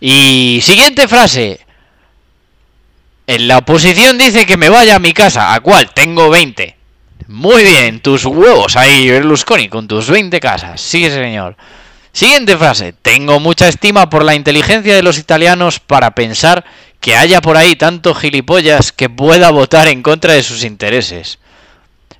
Y 0.00 0.60
siguiente 0.62 1.08
frase. 1.08 1.60
En 3.26 3.48
la 3.48 3.56
oposición 3.56 4.18
dice 4.18 4.44
que 4.44 4.58
me 4.58 4.68
vaya 4.68 4.96
a 4.96 4.98
mi 4.98 5.14
casa, 5.14 5.54
a 5.54 5.60
cual 5.60 5.94
tengo 5.94 6.28
20. 6.28 6.76
Muy 7.28 7.62
bien, 7.62 8.00
tus 8.00 8.26
huevos 8.26 8.76
ahí, 8.76 9.08
Berlusconi, 9.08 9.70
con 9.70 9.88
tus 9.88 10.10
20 10.10 10.38
casas. 10.40 10.78
Sí, 10.78 11.08
señor. 11.08 11.56
Siguiente 12.12 12.56
frase. 12.56 12.92
Tengo 12.92 13.40
mucha 13.40 13.68
estima 13.68 14.10
por 14.10 14.24
la 14.24 14.34
inteligencia 14.34 14.94
de 14.94 15.02
los 15.02 15.18
italianos 15.18 15.80
para 15.80 16.12
pensar 16.12 16.64
que 17.00 17.16
haya 17.16 17.40
por 17.40 17.56
ahí 17.56 17.76
tanto 17.76 18.14
gilipollas 18.14 18.92
que 18.92 19.08
pueda 19.08 19.50
votar 19.50 19.88
en 19.88 20.02
contra 20.02 20.32
de 20.32 20.42
sus 20.42 20.64
intereses. 20.64 21.38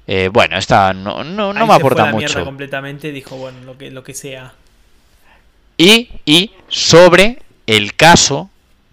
Eh, 0.07 0.31
bueno, 0.33 0.57
esta 0.57 0.93
no, 0.95 1.25
no, 1.25 1.53
no 1.53 1.67
me 1.67 1.75
aporta 1.75 2.05
fue 2.05 2.13
la 2.13 2.17
mierda 2.17 2.35
mucho. 2.37 2.45
completamente, 2.45 3.13
dijo, 3.13 3.37
bueno, 3.37 3.59
lo 3.65 3.77
que, 3.77 3.91
lo 3.91 4.03
que 4.03 4.15
sea. 4.15 4.55
Y, 5.77 6.09
y 6.25 6.53
sobre 6.69 7.43
el 7.67 7.95
caso, 7.95 8.51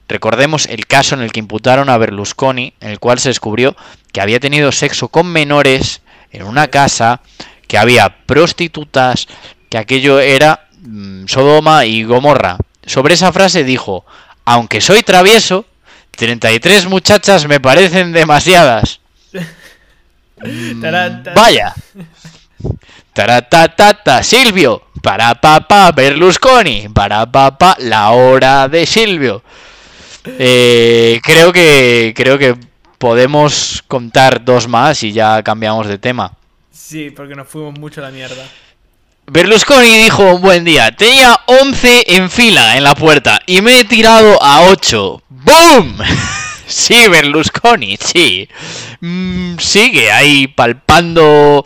recordemos 0.10 0.66
el 0.66 0.88
caso 0.88 1.16
en 1.16 1.22
el 1.22 1.32
que 1.32 1.40
imputaron 1.40 1.90
a 1.90 1.98
Berlusconi, 1.98 2.74
en 2.82 2.90
el 2.90 3.00
cual 3.00 3.20
se 3.20 3.30
descubrió 3.30 3.76
que 4.12 4.22
había 4.22 4.40
tenido 4.40 4.72
sexo 4.72 5.08
con 5.08 5.28
menores 5.28 6.02
en 6.32 6.44
una 6.44 6.68
casa, 6.68 7.22
que 7.68 7.78
había 7.78 8.26
prostitutas, 8.26 9.28
que 9.70 9.78
aquello 9.78 10.20
era 10.20 10.64
Sodoma 11.28 11.86
y 11.86 12.04
Gomorra. 12.04 12.58
Sobre 12.86 13.15
esa 13.15 13.32
frase 13.32 13.63
dijo, 13.63 14.06
aunque 14.45 14.82
soy 14.82 15.04
travieso, 15.04 15.65
33 16.12 16.88
muchachas 16.88 17.48
me 17.48 17.60
parecen 17.60 18.12
demasiadas. 18.12 19.00
Mm. 20.38 20.84
Vaya. 21.34 21.74
Taratatata, 23.13 24.21
Silvio. 24.21 24.84
Para 25.02 25.34
papá, 25.36 25.93
Berlusconi. 25.93 26.89
Para 26.93 27.26
papá, 27.26 27.78
la 27.80 28.12
hora 28.12 28.67
de 28.67 28.86
Silvio. 28.86 29.41
Eh, 30.26 31.21
creo 31.24 31.54
que 31.54 32.13
creo 32.15 32.38
que 32.38 32.58
podemos 32.98 33.84
contar 33.88 34.43
dos 34.43 34.67
más 34.67 35.04
y 35.04 35.13
ya 35.13 35.41
cambiamos 35.43 35.88
de 35.88 35.98
tema. 35.98 36.34
Sí, 36.71 37.12
porque 37.12 37.36
nos 37.36 37.48
fuimos 37.48 37.80
mucho 37.80 38.02
a 38.02 38.04
la 38.06 38.12
mierda. 38.12 38.45
Berlusconi 39.28 39.98
dijo 40.04 40.36
un 40.36 40.42
buen 40.42 40.64
día, 40.64 40.92
tenía 40.96 41.40
11 41.48 42.16
en 42.16 42.30
fila 42.30 42.78
en 42.78 42.84
la 42.84 42.94
puerta 42.96 43.40
y 43.48 43.62
me 43.62 43.80
he 43.80 43.84
tirado 43.84 44.42
a 44.42 44.62
8. 44.70 45.22
¡Boom! 45.30 45.98
Sí, 46.68 47.08
Berlusconi, 47.08 47.96
sí. 47.96 48.50
Mm, 49.00 49.60
sigue 49.60 50.12
ahí 50.12 50.48
palpando 50.48 51.64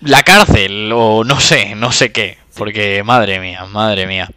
la 0.00 0.24
cárcel 0.24 0.90
o 0.92 1.22
no 1.22 1.38
sé, 1.38 1.76
no 1.76 1.92
sé 1.92 2.10
qué. 2.10 2.36
Porque, 2.56 3.04
madre 3.04 3.38
mía, 3.38 3.64
madre 3.66 4.08
mía. 4.08 4.28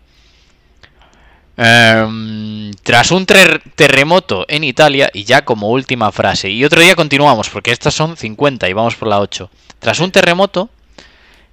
Em, 1.57 2.71
tras 2.83 3.09
un 3.09 3.25
ter- 3.25 3.63
terremoto 3.75 4.45
en 4.47 4.63
Italia, 4.63 5.09
y 5.13 5.23
ya 5.23 5.43
como 5.43 5.69
última 5.69 6.11
frase, 6.11 6.51
y 6.51 6.63
otro 6.63 6.79
día 6.79 6.95
continuamos, 6.95 7.49
porque 7.49 7.71
estas 7.71 7.95
son 7.95 8.15
50 8.15 8.69
y 8.69 8.73
vamos 8.73 8.95
por 8.95 9.07
la 9.07 9.19
8. 9.19 9.49
Tras 9.79 9.99
un 9.99 10.11
terremoto, 10.11 10.69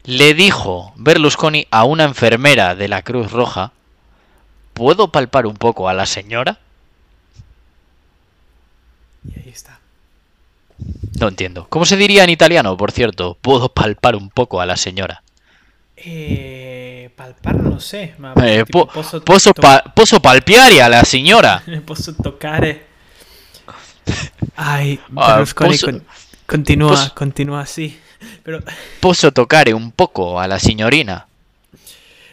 le 0.09 0.33
dijo 0.35 0.93
Berlusconi 0.97 1.67
a 1.71 1.85
una 1.85 2.05
enfermera 2.05 2.75
de 2.75 2.89
la 2.89 3.03
Cruz 3.03 3.31
Roja, 3.31 3.73
¿puedo 4.73 5.13
palpar 5.13 5.47
un 5.47 5.55
poco 5.57 5.89
a 5.89 5.93
la 5.95 6.07
señora? 6.07 6.59
Y 9.29 9.39
ahí 9.39 9.49
está. 9.53 9.79
No 11.21 11.29
entiendo. 11.29 11.67
¿Cómo 11.69 11.85
se 11.85 11.97
diría 11.97 12.25
en 12.25 12.31
italiano, 12.31 12.77
por 12.77 12.93
cierto? 12.93 13.37
¿Puedo 13.43 13.69
palpar 13.69 14.17
un 14.17 14.31
poco 14.31 14.61
a 14.61 14.67
la 14.67 14.77
señora? 14.77 15.23
Eh, 15.97 17.11
palpar, 17.17 17.57
no 17.57 17.79
sé. 17.81 18.15
ma- 18.19 18.33
Eh, 18.43 18.65
tipo, 18.65 18.87
po- 18.87 18.93
posso 18.93 19.21
posso, 19.23 19.53
pa- 19.53 19.83
posso 19.95 20.21
palpiare 20.21 20.81
a 20.81 20.89
la 20.89 21.05
señora? 21.05 21.63
posso 21.87 22.15
toccare. 22.15 22.87
Ay, 24.57 25.01
Ah, 25.17 25.33
Berlusconi, 25.33 25.71
posso- 25.73 25.87
con- 25.87 26.05
continúa, 26.47 26.91
posso- 26.91 27.15
continúa 27.15 27.61
así. 27.61 27.99
Pero 28.43 28.61
Posso 29.01 29.33
toccare 29.33 29.73
un 29.75 29.93
poco 29.93 30.41
a 30.41 30.47
la 30.49 30.59
signorina? 30.59 31.27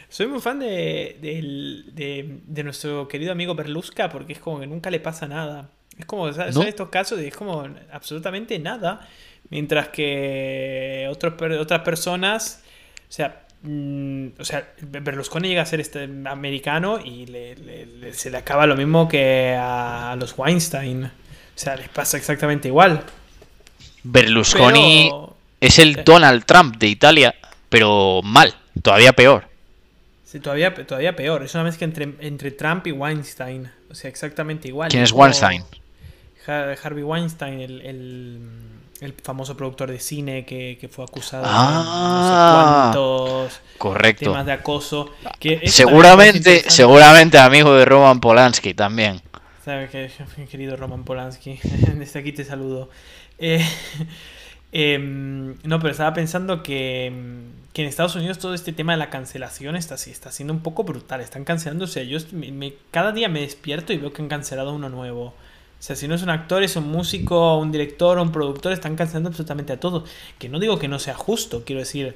Soy 0.08 0.26
muy 0.28 0.40
fan 0.40 0.58
de, 0.60 1.16
de- 1.20 2.38
de 2.46 2.62
nuestro 2.64 3.06
querido 3.06 3.32
amigo 3.32 3.54
Berlusca 3.54 4.08
porque 4.08 4.32
es 4.32 4.38
como 4.38 4.60
que 4.60 4.66
nunca 4.66 4.90
le 4.90 5.00
pasa 5.00 5.26
nada. 5.28 5.68
Es 5.98 6.06
como, 6.06 6.32
¿sabes? 6.32 6.54
¿No? 6.54 6.60
Son 6.62 6.68
estos 6.68 6.88
casos 6.88 7.18
de 7.18 7.28
es 7.28 7.34
como 7.36 7.68
absolutamente 7.92 8.58
nada. 8.58 9.06
Mientras 9.50 9.88
que 9.88 11.06
otros, 11.10 11.34
otras 11.60 11.82
personas, 11.82 12.62
o 13.08 13.12
sea, 13.12 13.42
mm, 13.62 14.26
o 14.38 14.44
sea, 14.44 14.72
Berlusconi 14.80 15.48
llega 15.48 15.62
a 15.62 15.66
ser 15.66 15.80
este 15.80 16.08
americano 16.24 16.98
y 17.04 17.26
le- 17.26 17.54
le- 17.56 17.86
le- 17.86 18.12
se 18.14 18.30
le 18.30 18.38
acaba 18.38 18.66
lo 18.66 18.74
mismo 18.76 19.08
que 19.08 19.54
a, 19.58 20.16
los 20.18 20.34
Weinstein. 20.36 21.04
O 21.04 21.10
sea, 21.54 21.76
les 21.76 21.88
pasa 21.90 22.16
exactamente 22.16 22.68
igual. 22.68 23.04
Berlusconi 24.02 25.08
Pero- 25.10 25.35
es 25.66 25.78
el 25.78 25.94
Sí. 25.96 26.00
Donald 26.04 26.44
Trump 26.44 26.76
de 26.78 26.88
Italia, 26.88 27.34
pero 27.68 28.20
mal, 28.22 28.54
todavía 28.82 29.12
peor. 29.12 29.48
Sí, 30.24 30.40
todavía, 30.40 30.74
todavía 30.74 31.14
peor. 31.14 31.42
Es 31.44 31.54
una 31.54 31.64
mezcla 31.64 31.84
entre, 31.84 32.14
entre 32.20 32.50
Trump 32.50 32.86
y 32.86 32.92
Weinstein. 32.92 33.70
O 33.90 33.94
sea, 33.94 34.10
exactamente 34.10 34.68
igual. 34.68 34.88
¿Quién 34.90 35.02
es 35.02 35.12
Weinstein? 35.12 35.64
Har- 36.46 36.76
Harvey 36.82 37.02
Weinstein, 37.04 37.60
el, 37.60 37.80
el, 37.82 38.40
el 39.00 39.14
famoso 39.22 39.56
productor 39.56 39.90
de 39.90 39.98
cine 40.00 40.44
que, 40.44 40.78
que 40.80 40.88
fue 40.88 41.04
acusado 41.04 41.44
Ah, 41.46 42.90
de 42.92 42.98
no 42.98 43.48
sé 43.48 43.58
cuántos 43.58 43.60
Correcto. 43.78 44.24
temas 44.26 44.46
de 44.46 44.52
acoso. 44.52 45.10
Que 45.38 45.68
Seguramente, 45.68 46.64
seguramente 46.68 47.38
amigo 47.38 47.74
de 47.74 47.84
Roman 47.84 48.20
Polanski 48.20 48.74
también. 48.74 49.22
Sabe 49.64 49.88
que, 49.88 50.10
querido 50.50 50.76
Roman 50.76 51.04
Polanski, 51.04 51.58
desde 51.94 52.18
aquí 52.20 52.32
te 52.32 52.44
saludo. 52.44 52.90
Eh, 53.38 53.64
em, 54.72 55.54
no, 55.64 55.78
pero 55.78 55.90
estaba 55.90 56.14
pensando 56.14 56.62
que, 56.62 57.06
em, 57.06 57.52
que 57.72 57.82
en 57.82 57.88
Estados 57.88 58.16
Unidos 58.16 58.38
todo 58.38 58.54
este 58.54 58.72
tema 58.72 58.92
de 58.92 58.98
la 58.98 59.10
cancelación 59.10 59.76
está, 59.76 59.96
está 59.96 60.32
siendo 60.32 60.54
un 60.54 60.60
poco 60.60 60.84
brutal. 60.84 61.20
Están 61.20 61.44
cancelando, 61.44 61.84
o 61.84 61.88
yo 61.88 62.18
cada 62.90 63.12
día 63.12 63.28
me 63.28 63.40
despierto 63.40 63.92
y 63.92 63.98
veo 63.98 64.12
que 64.12 64.22
han 64.22 64.28
cancelado 64.28 64.74
uno 64.74 64.88
nuevo. 64.88 65.34
O 65.78 65.82
sea, 65.82 65.94
si 65.94 66.08
no 66.08 66.14
es 66.14 66.22
un 66.22 66.30
actor, 66.30 66.62
es 66.62 66.74
un 66.76 66.90
músico, 66.90 67.58
un 67.58 67.70
director, 67.70 68.18
un 68.18 68.32
productor, 68.32 68.72
están 68.72 68.96
cancelando 68.96 69.28
absolutamente 69.28 69.74
a 69.74 69.80
todos. 69.80 70.08
Que 70.38 70.48
no 70.48 70.58
digo 70.58 70.78
que 70.78 70.88
no 70.88 70.98
sea 70.98 71.14
justo, 71.14 71.64
quiero 71.64 71.80
decir, 71.80 72.14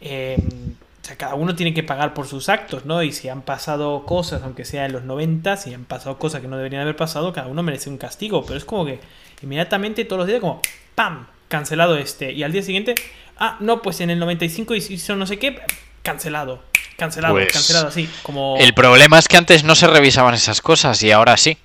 em, 0.00 0.74
o 1.02 1.04
sea, 1.06 1.16
cada 1.16 1.34
uno 1.36 1.54
tiene 1.54 1.72
que 1.74 1.82
pagar 1.84 2.12
por 2.12 2.26
sus 2.26 2.48
actos, 2.48 2.84
¿no? 2.84 3.02
Y 3.02 3.12
si 3.12 3.28
han 3.28 3.42
pasado 3.42 4.04
cosas, 4.04 4.42
aunque 4.42 4.64
sea 4.64 4.84
en 4.84 4.92
los 4.92 5.04
90, 5.04 5.56
si 5.56 5.72
han 5.74 5.84
pasado 5.84 6.18
cosas 6.18 6.40
que 6.40 6.48
no 6.48 6.56
deberían 6.56 6.82
haber 6.82 6.96
pasado, 6.96 7.32
cada 7.32 7.46
uno 7.46 7.62
merece 7.62 7.88
un 7.88 7.98
castigo. 7.98 8.44
Pero 8.44 8.58
es 8.58 8.64
como 8.64 8.84
que 8.84 9.00
inmediatamente 9.42 10.04
todos 10.04 10.18
los 10.18 10.26
días 10.26 10.40
como, 10.40 10.60
¡pam! 10.94 11.26
Cancelado 11.48 11.96
este. 11.96 12.32
Y 12.32 12.42
al 12.42 12.52
día 12.52 12.62
siguiente, 12.62 12.94
ah, 13.38 13.56
no, 13.60 13.82
pues 13.82 14.00
en 14.00 14.10
el 14.10 14.18
95 14.18 14.74
hizo 14.74 15.16
no 15.16 15.26
sé 15.26 15.38
qué, 15.38 15.58
cancelado. 16.02 16.62
Cancelado, 16.96 17.34
Pues, 17.34 17.52
cancelado 17.52 17.88
así. 17.88 18.08
Como... 18.22 18.56
El 18.58 18.74
problema 18.74 19.18
es 19.18 19.28
que 19.28 19.36
antes 19.36 19.62
no 19.64 19.74
se 19.74 19.86
revisaban 19.86 20.34
esas 20.34 20.60
cosas 20.60 21.02
y 21.02 21.10
ahora 21.12 21.36
sí. 21.36 21.56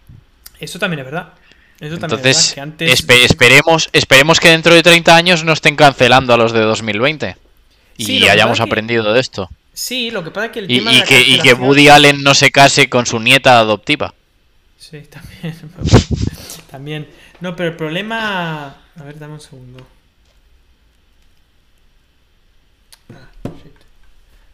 Eso 0.59 0.77
también 0.79 0.99
es 0.99 1.05
verdad. 1.05 1.33
Eso 1.79 1.97
también 1.97 2.19
Entonces, 2.19 2.37
es 2.37 2.49
verdad. 2.49 2.53
Que 2.55 2.61
antes... 2.61 3.05
espe- 3.07 3.23
esperemos, 3.25 3.89
esperemos 3.93 4.39
que 4.39 4.49
dentro 4.49 4.73
de 4.73 4.83
30 4.83 5.15
años 5.15 5.43
no 5.43 5.53
estén 5.53 5.75
cancelando 5.75 6.33
a 6.33 6.37
los 6.37 6.51
de 6.53 6.59
2020 6.61 7.35
y 7.97 8.05
Sí, 8.05 8.19
que 8.21 8.29
hayamos 8.29 8.57
que- 8.59 8.63
aprendido 8.63 9.11
de 9.11 9.19
esto. 9.19 9.49
Sí, 9.73 10.11
lo 10.11 10.23
que 10.23 10.29
pasa 10.29 10.45
es 10.47 10.51
que 10.51 10.59
el 10.59 10.71
Y, 10.71 10.77
tema 10.77 10.91
de 10.91 10.97
y 10.97 10.99
la 10.99 11.05
que, 11.07 11.21
y 11.21 11.39
que 11.39 11.53
Woody 11.55 11.89
Allen 11.89 12.21
no 12.21 12.35
se 12.35 12.51
case 12.51 12.89
con 12.89 13.07
su 13.07 13.19
nieta 13.19 13.57
adoptiva. 13.57 14.13
Sí, 14.77 15.01
también. 15.09 15.55
también. 16.69 17.07
No, 17.41 17.55
pero 17.55 17.69
el 17.69 17.75
problema. 17.75 18.77
A 18.99 19.03
ver, 19.03 19.17
dame 19.19 19.33
un 19.33 19.41
segundo. 19.41 19.85
Ah, 23.11 23.27
shit. 23.57 23.73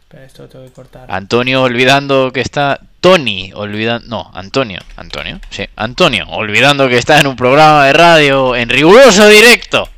Espera, 0.02 0.24
esto 0.24 0.42
lo 0.42 0.48
tengo 0.48 0.64
que 0.64 0.72
cortar. 0.72 1.10
Antonio 1.10 1.62
olvidando 1.62 2.30
que 2.32 2.40
está. 2.40 2.80
Tony 3.00 3.52
olvidando. 3.54 4.06
No, 4.08 4.30
Antonio. 4.34 4.80
Antonio. 4.96 5.40
Sí, 5.50 5.64
Antonio 5.76 6.26
olvidando 6.28 6.88
que 6.88 6.98
está 6.98 7.18
en 7.20 7.26
un 7.26 7.36
programa 7.36 7.86
de 7.86 7.92
radio 7.94 8.54
en 8.56 8.68
riguroso 8.68 9.26
directo. 9.28 9.88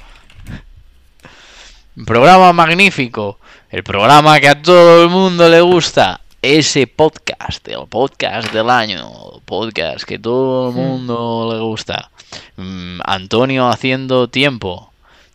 Un 1.96 2.04
programa 2.04 2.52
magnífico. 2.52 3.38
El 3.70 3.82
programa 3.82 4.38
que 4.38 4.48
a 4.48 4.60
todo 4.62 5.02
el 5.04 5.08
mundo 5.08 5.48
le 5.48 5.60
gusta. 5.60 6.20
Ese 6.40 6.86
podcast, 6.86 7.66
el 7.68 7.86
podcast 7.88 8.52
del 8.52 8.68
año. 8.70 9.08
Podcast 9.44 10.04
que 10.04 10.18
todo 10.18 10.68
el 10.68 10.74
Hmm. 10.74 10.78
mundo 10.78 11.50
le 11.54 11.60
gusta. 11.60 12.10
Mm, 12.56 13.00
Antonio 13.04 13.68
haciendo 13.68 14.28
tiempo. 14.28 14.92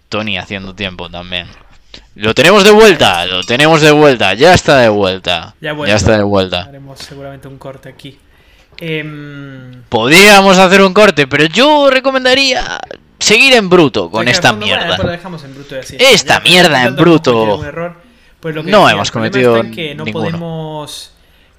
Tony 0.10 0.38
haciendo 0.38 0.74
tiempo 0.74 1.10
también. 1.10 1.48
Lo 2.16 2.34
tenemos 2.34 2.64
de 2.64 2.72
vuelta, 2.72 3.26
lo 3.26 3.44
tenemos 3.44 3.82
de 3.82 3.92
vuelta, 3.92 4.34
ya 4.34 4.54
está 4.54 4.78
de 4.78 4.90
vuelta. 4.90 5.56
Ya 5.62 5.72
está 5.96 6.18
de 6.18 6.24
vuelta. 6.24 6.64
Haremos 6.64 7.00
seguramente 7.00 7.48
un 7.48 7.58
corte 7.58 7.90
aquí. 7.90 8.18
Em, 8.80 9.84
Podríamos 9.90 10.58
hacer 10.58 10.82
un 10.82 10.94
corte, 10.94 11.28
pero 11.28 11.46
yo 11.46 11.90
recomendaría 11.90 12.80
seguir 13.20 13.54
en 13.54 13.70
bruto 13.70 14.10
con 14.12 14.28
esta 14.28 14.54
mierda. 14.54 14.98
Esta 16.00 16.40
mierda 16.42 16.84
en 16.84 16.96
bruto. 16.96 17.60
pues 18.40 18.56
lo 18.56 18.64
que 18.64 18.72
No 18.72 18.82
decía, 18.82 18.94
hemos 18.94 19.12
cometido 19.12 19.58
en 19.58 19.72
que 19.72 19.96
no 19.96 20.06
ninguno. 20.06 20.26
podemos. 20.26 21.12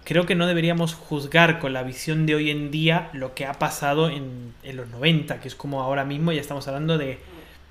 Creo 0.09 0.25
que 0.25 0.35
no 0.35 0.47
deberíamos 0.47 0.95
juzgar 0.95 1.59
con 1.59 1.75
la 1.75 1.83
visión 1.83 2.25
de 2.25 2.35
hoy 2.35 2.51
en 2.51 2.71
día 2.71 3.11
lo 3.13 3.35
que 3.35 3.45
ha 3.45 3.53
pasado 3.53 4.09
en, 4.09 4.55
en 4.63 4.77
los 4.79 4.89
90, 4.89 5.39
que 5.39 5.49
es 5.49 5.55
como 5.55 5.83
ahora 5.83 6.07
mismo 6.07 6.33
ya 6.33 6.41
estamos 6.41 6.67
hablando 6.67 6.97
de 6.97 7.19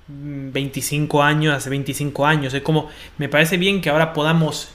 mm, 0.06 0.52
25 0.52 1.20
años, 1.24 1.52
hace 1.52 1.68
25 1.68 2.24
años. 2.24 2.54
Es 2.54 2.62
como, 2.62 2.90
me 3.16 3.28
parece 3.28 3.56
bien 3.56 3.80
que 3.80 3.90
ahora 3.90 4.12
podamos 4.12 4.70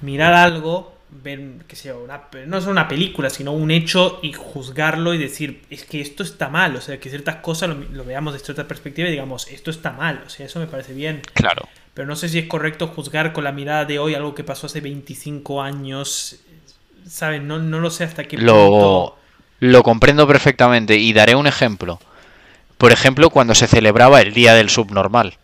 mirar 0.00 0.32
algo, 0.32 0.96
ver, 1.10 1.58
que 1.68 1.76
sea, 1.76 1.96
una, 1.96 2.28
no 2.46 2.56
es 2.56 2.64
una 2.64 2.88
película, 2.88 3.28
sino 3.28 3.52
un 3.52 3.70
hecho 3.70 4.18
y 4.22 4.32
juzgarlo 4.32 5.12
y 5.12 5.18
decir, 5.18 5.64
es 5.68 5.84
que 5.84 6.00
esto 6.00 6.22
está 6.22 6.48
mal, 6.48 6.74
o 6.76 6.80
sea, 6.80 6.98
que 6.98 7.10
ciertas 7.10 7.36
cosas 7.36 7.68
lo, 7.68 7.74
lo 7.74 8.04
veamos 8.06 8.32
desde 8.32 8.52
otra 8.52 8.66
perspectiva 8.66 9.08
y 9.08 9.10
digamos, 9.10 9.48
esto 9.48 9.70
está 9.70 9.92
mal, 9.92 10.22
o 10.26 10.30
sea, 10.30 10.46
eso 10.46 10.60
me 10.60 10.66
parece 10.66 10.94
bien. 10.94 11.20
Claro. 11.34 11.68
Pero 11.92 12.08
no 12.08 12.16
sé 12.16 12.30
si 12.30 12.38
es 12.38 12.46
correcto 12.46 12.86
juzgar 12.86 13.34
con 13.34 13.44
la 13.44 13.52
mirada 13.52 13.84
de 13.84 13.98
hoy 13.98 14.14
algo 14.14 14.34
que 14.34 14.44
pasó 14.44 14.64
hace 14.66 14.80
25 14.80 15.60
años. 15.60 16.42
¿Saben? 17.08 17.46
No, 17.48 17.58
no 17.58 17.80
lo 17.80 17.90
sé 17.90 18.04
hasta 18.04 18.24
qué 18.24 18.36
Lo, 18.38 18.54
punto. 18.70 19.16
lo 19.60 19.82
comprendo 19.82 20.26
perfectamente 20.26 20.96
y 20.96 21.12
daré 21.12 21.34
un 21.34 21.46
ejemplo. 21.46 22.00
Por 22.78 22.92
ejemplo, 22.92 23.30
cuando 23.30 23.54
se 23.54 23.66
celebraba 23.68 24.20
el 24.20 24.32
Día 24.34 24.54
del 24.54 24.70
Subnormal. 24.70 25.36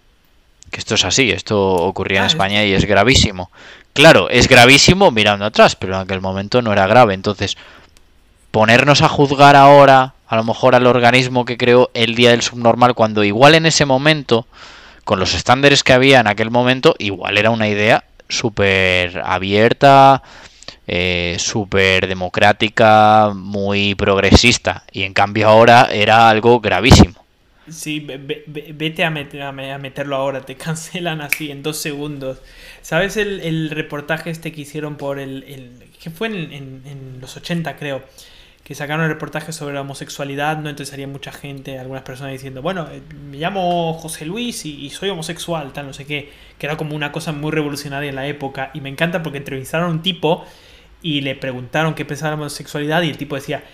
Que 0.70 0.78
esto 0.80 0.96
es 0.96 1.04
así, 1.04 1.30
esto 1.30 1.58
ocurría 1.74 2.18
en 2.18 2.24
Ah, 2.24 2.26
es- 2.26 2.32
España 2.32 2.64
y 2.64 2.72
es 2.72 2.84
gravísimo. 2.84 3.50
Claro, 3.94 4.28
es 4.30 4.48
gravísimo 4.48 5.10
mirando 5.10 5.44
atrás, 5.44 5.74
pero 5.76 5.94
en 5.94 6.02
aquel 6.02 6.20
momento 6.20 6.60
no 6.62 6.72
era 6.72 6.86
grave. 6.86 7.14
Entonces, 7.14 7.56
ponernos 8.50 9.02
a 9.02 9.08
juzgar 9.08 9.56
ahora, 9.56 10.14
a 10.28 10.36
lo 10.36 10.44
mejor 10.44 10.74
al 10.74 10.86
organismo 10.86 11.44
que 11.44 11.56
creó 11.56 11.90
el 11.94 12.14
Día 12.14 12.30
del 12.30 12.42
Subnormal, 12.42 12.94
cuando 12.94 13.24
igual 13.24 13.54
en 13.54 13.66
ese 13.66 13.86
momento, 13.86 14.46
con 15.04 15.18
los 15.18 15.34
estándares 15.34 15.82
que 15.82 15.92
había 15.94 16.20
en 16.20 16.26
aquel 16.26 16.50
momento, 16.50 16.94
igual 16.98 17.38
era 17.38 17.50
una 17.50 17.66
idea 17.68 18.04
súper 18.28 19.20
abierta, 19.24 20.22
eh, 20.88 21.36
súper 21.38 22.08
democrática, 22.08 23.32
muy 23.36 23.94
progresista. 23.94 24.84
Y 24.92 25.04
en 25.04 25.14
cambio 25.14 25.48
ahora 25.48 25.88
era 25.92 26.28
algo 26.30 26.60
gravísimo. 26.60 27.24
Sí, 27.70 28.00
ve- 28.00 28.16
ve- 28.16 28.44
ve- 28.46 28.72
vete 28.74 29.04
a, 29.04 29.10
meter- 29.10 29.42
a 29.42 29.52
me- 29.52 29.72
a 29.72 29.78
meterlo 29.78 30.16
ahora, 30.16 30.40
te 30.46 30.56
cancelan 30.64 31.20
así 31.20 31.50
en 31.50 31.62
dos 31.62 31.76
segundos. 31.78 32.40
¿Sabes 32.80 33.16
el, 33.18 33.40
el 33.40 33.70
reportaje 33.70 34.30
este 34.30 34.52
que 34.52 34.62
hicieron 34.62 34.96
por 34.96 35.18
el... 35.18 35.42
el 35.44 35.84
que 36.02 36.10
fue 36.10 36.28
en, 36.28 36.52
en- 36.52 36.82
en 36.86 37.20
los 37.20 37.36
80 37.36 37.76
creo? 37.76 38.02
Que 38.64 38.74
sacaron 38.74 39.04
el 39.04 39.10
reportaje 39.10 39.52
sobre 39.52 39.74
la 39.74 39.82
homosexualidad, 39.82 40.58
¿no? 40.58 40.70
Entonces 40.70 41.08
mucha 41.08 41.32
gente, 41.32 41.78
algunas 41.78 42.02
personas 42.02 42.32
diciendo, 42.32 42.62
bueno, 42.62 42.88
eh, 42.90 43.02
me 43.30 43.36
llamo 43.38 43.94
José 43.94 44.24
Luis 44.26 44.64
y, 44.66 44.84
y 44.86 44.90
soy 44.90 45.10
homosexual, 45.10 45.72
tal, 45.72 45.86
no 45.86 45.92
sé 45.92 46.06
qué. 46.06 46.30
Que 46.58 46.66
era 46.66 46.76
como 46.78 46.94
una 46.96 47.12
cosa 47.12 47.32
muy 47.32 47.50
revolucionaria 47.50 48.08
en 48.10 48.16
la 48.16 48.26
época. 48.26 48.70
Y 48.74 48.80
me 48.80 48.88
encanta 48.90 49.22
porque 49.22 49.38
entrevistaron 49.38 49.88
a 49.90 49.92
un 49.92 50.02
tipo 50.02 50.44
y 51.02 51.20
le 51.20 51.34
preguntaron 51.36 51.94
qué 51.94 52.04
pensaba 52.04 52.30
de 52.30 52.36
la 52.36 52.42
homosexualidad 52.42 53.02
y 53.02 53.10
el 53.10 53.18
tipo 53.18 53.34
decía, 53.36 53.64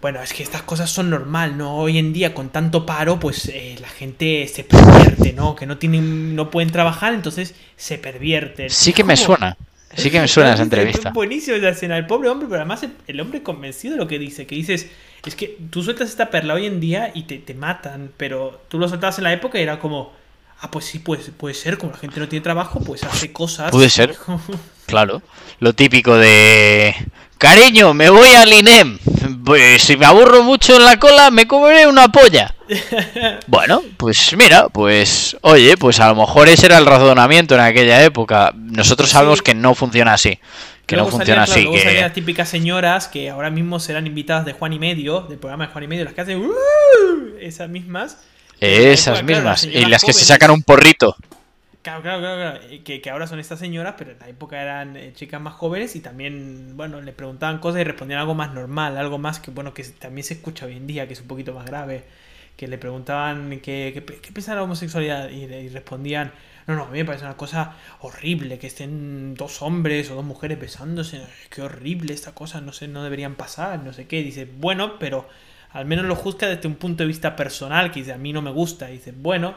bueno, 0.00 0.20
es 0.22 0.32
que 0.32 0.42
estas 0.42 0.62
cosas 0.62 0.90
son 0.90 1.10
normal, 1.10 1.56
¿no? 1.56 1.76
Hoy 1.76 1.98
en 1.98 2.12
día 2.12 2.34
con 2.34 2.50
tanto 2.50 2.84
paro, 2.86 3.20
pues 3.20 3.46
eh, 3.48 3.76
la 3.80 3.88
gente 3.88 4.48
se 4.48 4.64
pervierte, 4.64 5.32
¿no? 5.32 5.54
Que 5.54 5.66
no 5.66 5.78
tienen, 5.78 6.34
no 6.34 6.50
pueden 6.50 6.72
trabajar, 6.72 7.14
entonces 7.14 7.54
se 7.76 7.98
pervierten. 7.98 8.70
Sí 8.70 8.92
que 8.92 9.04
me 9.04 9.14
¿Cómo? 9.14 9.16
suena. 9.16 9.56
Sí 9.94 10.10
que 10.10 10.20
me 10.20 10.28
suena 10.28 10.54
esa 10.54 10.62
Es 10.64 10.64
entrevista. 10.64 11.10
buenísimo 11.10 11.56
esa 11.56 11.68
escena. 11.70 11.98
El 11.98 12.06
pobre 12.06 12.28
hombre, 12.28 12.48
pero 12.48 12.60
además 12.60 12.82
el, 12.82 12.92
el 13.06 13.20
hombre 13.20 13.42
convencido 13.42 13.94
de 13.94 13.98
lo 14.00 14.08
que 14.08 14.18
dice. 14.18 14.46
Que 14.46 14.54
dices, 14.56 14.90
es 15.24 15.36
que 15.36 15.58
tú 15.70 15.82
sueltas 15.82 16.08
esta 16.10 16.30
perla 16.30 16.54
hoy 16.54 16.66
en 16.66 16.80
día 16.80 17.10
y 17.14 17.24
te, 17.24 17.38
te 17.38 17.54
matan. 17.54 18.12
Pero 18.16 18.62
tú 18.68 18.78
lo 18.78 18.88
soltabas 18.88 19.18
en 19.18 19.24
la 19.24 19.32
época 19.32 19.58
y 19.58 19.62
era 19.62 19.78
como, 19.78 20.12
ah, 20.62 20.70
pues 20.70 20.86
sí, 20.86 20.98
pues, 21.00 21.30
puede 21.36 21.54
ser. 21.54 21.76
Como 21.78 21.92
la 21.92 21.98
gente 21.98 22.18
no 22.20 22.28
tiene 22.28 22.42
trabajo, 22.42 22.80
pues 22.80 23.02
hace 23.04 23.32
cosas. 23.32 23.70
Puede 23.70 23.90
ser. 23.90 24.16
Claro. 24.86 25.22
Lo 25.60 25.74
típico 25.74 26.16
de 26.16 26.94
cariño, 27.38 27.94
me 27.94 28.10
voy 28.10 28.28
al 28.30 28.52
INEM. 28.52 28.98
Pues 29.44 29.82
si 29.82 29.96
me 29.96 30.04
aburro 30.04 30.42
mucho 30.42 30.76
en 30.76 30.84
la 30.84 30.98
cola, 30.98 31.30
me 31.30 31.46
comeré 31.46 31.86
una 31.86 32.08
polla. 32.08 32.54
Bueno, 33.46 33.82
pues 33.96 34.34
mira, 34.36 34.68
pues 34.68 35.36
oye, 35.42 35.76
pues 35.78 35.98
a 36.00 36.08
lo 36.08 36.16
mejor 36.16 36.48
ese 36.48 36.66
era 36.66 36.78
el 36.78 36.84
razonamiento 36.86 37.54
en 37.54 37.60
aquella 37.60 38.02
época. 38.02 38.52
Nosotros 38.56 39.08
sabemos 39.08 39.38
Sí. 39.38 39.44
que 39.44 39.54
no 39.54 39.74
funciona 39.74 40.14
así. 40.14 40.38
Que 40.84 40.96
no 40.96 41.06
funciona 41.06 41.44
claro, 41.44 41.52
así. 41.52 41.62
luego 41.62 41.78
Que... 41.82 42.00
las 42.00 42.12
típicas 42.12 42.48
señoras 42.48 43.08
que 43.08 43.30
ahora 43.30 43.50
mismo 43.50 43.78
serán 43.78 44.06
invitadas 44.06 44.44
de 44.44 44.52
Juan 44.52 44.72
y 44.74 44.78
Medio, 44.78 45.20
del 45.22 45.38
programa 45.38 45.66
de 45.68 45.72
Juan 45.72 45.84
y 45.84 45.86
Medio, 45.86 46.04
las 46.04 46.12
que 46.12 46.20
hacen 46.22 46.38
"Uh", 46.44 47.36
esas 47.40 47.68
mismas. 47.70 48.18
Esas 48.62 49.18
época, 49.18 49.26
claro, 49.26 49.42
mismas. 49.42 49.64
Y 49.64 49.84
las 49.86 50.04
que 50.04 50.12
se 50.12 50.24
sacan 50.24 50.50
un 50.50 50.62
porrito. 50.62 51.16
Claro, 51.82 52.00
claro, 52.00 52.20
claro, 52.20 52.60
claro, 52.60 52.84
Que, 52.84 53.00
que 53.00 53.10
ahora 53.10 53.26
son 53.26 53.40
estas 53.40 53.58
señoras, 53.58 53.94
pero 53.98 54.12
en 54.12 54.18
la 54.20 54.28
época 54.28 54.62
eran 54.62 54.96
eh, 54.96 55.12
chicas 55.14 55.40
más 55.40 55.54
jóvenes 55.54 55.96
y 55.96 56.00
también, 56.00 56.76
bueno, 56.76 57.00
le 57.00 57.12
preguntaban 57.12 57.58
cosas 57.58 57.80
y 57.80 57.84
respondían 57.84 58.20
algo 58.20 58.34
más 58.34 58.54
normal, 58.54 58.96
algo 58.96 59.18
más 59.18 59.40
que, 59.40 59.50
bueno, 59.50 59.74
que 59.74 59.82
también 59.82 60.24
se 60.24 60.34
escucha 60.34 60.66
hoy 60.66 60.76
en 60.76 60.86
día, 60.86 61.08
que 61.08 61.14
es 61.14 61.20
un 61.20 61.26
poquito 61.26 61.52
más 61.52 61.66
grave. 61.66 62.04
Que 62.56 62.68
le 62.68 62.78
preguntaban 62.78 63.60
qué, 63.60 63.92
qué, 63.94 64.32
piensa 64.32 64.52
de 64.52 64.56
la 64.58 64.62
homosexualidad 64.62 65.30
y, 65.30 65.44
y 65.44 65.68
respondían, 65.70 66.32
no, 66.66 66.76
no, 66.76 66.84
a 66.84 66.90
mí 66.90 66.98
me 66.98 67.04
parece 67.04 67.24
una 67.24 67.36
cosa 67.36 67.74
horrible 68.00 68.58
que 68.58 68.68
estén 68.68 69.34
dos 69.34 69.62
hombres 69.62 70.10
o 70.10 70.14
dos 70.14 70.24
mujeres 70.24 70.60
besándose, 70.60 71.22
qué 71.50 71.62
horrible 71.62 72.14
esta 72.14 72.32
cosa, 72.32 72.60
no 72.60 72.72
sé, 72.72 72.86
no 72.88 73.02
deberían 73.02 73.34
pasar, 73.34 73.82
no 73.82 73.92
sé 73.92 74.06
qué. 74.06 74.22
Dice, 74.22 74.46
bueno, 74.58 74.98
pero 75.00 75.28
al 75.72 75.86
menos 75.86 76.04
lo 76.04 76.14
juzga 76.16 76.48
desde 76.48 76.68
un 76.68 76.74
punto 76.74 77.02
de 77.02 77.08
vista 77.08 77.36
personal, 77.36 77.90
que 77.90 78.00
dice, 78.00 78.12
a 78.12 78.18
mí 78.18 78.32
no 78.32 78.42
me 78.42 78.50
gusta. 78.50 78.90
Y 78.90 78.94
dice, 78.94 79.12
bueno, 79.16 79.54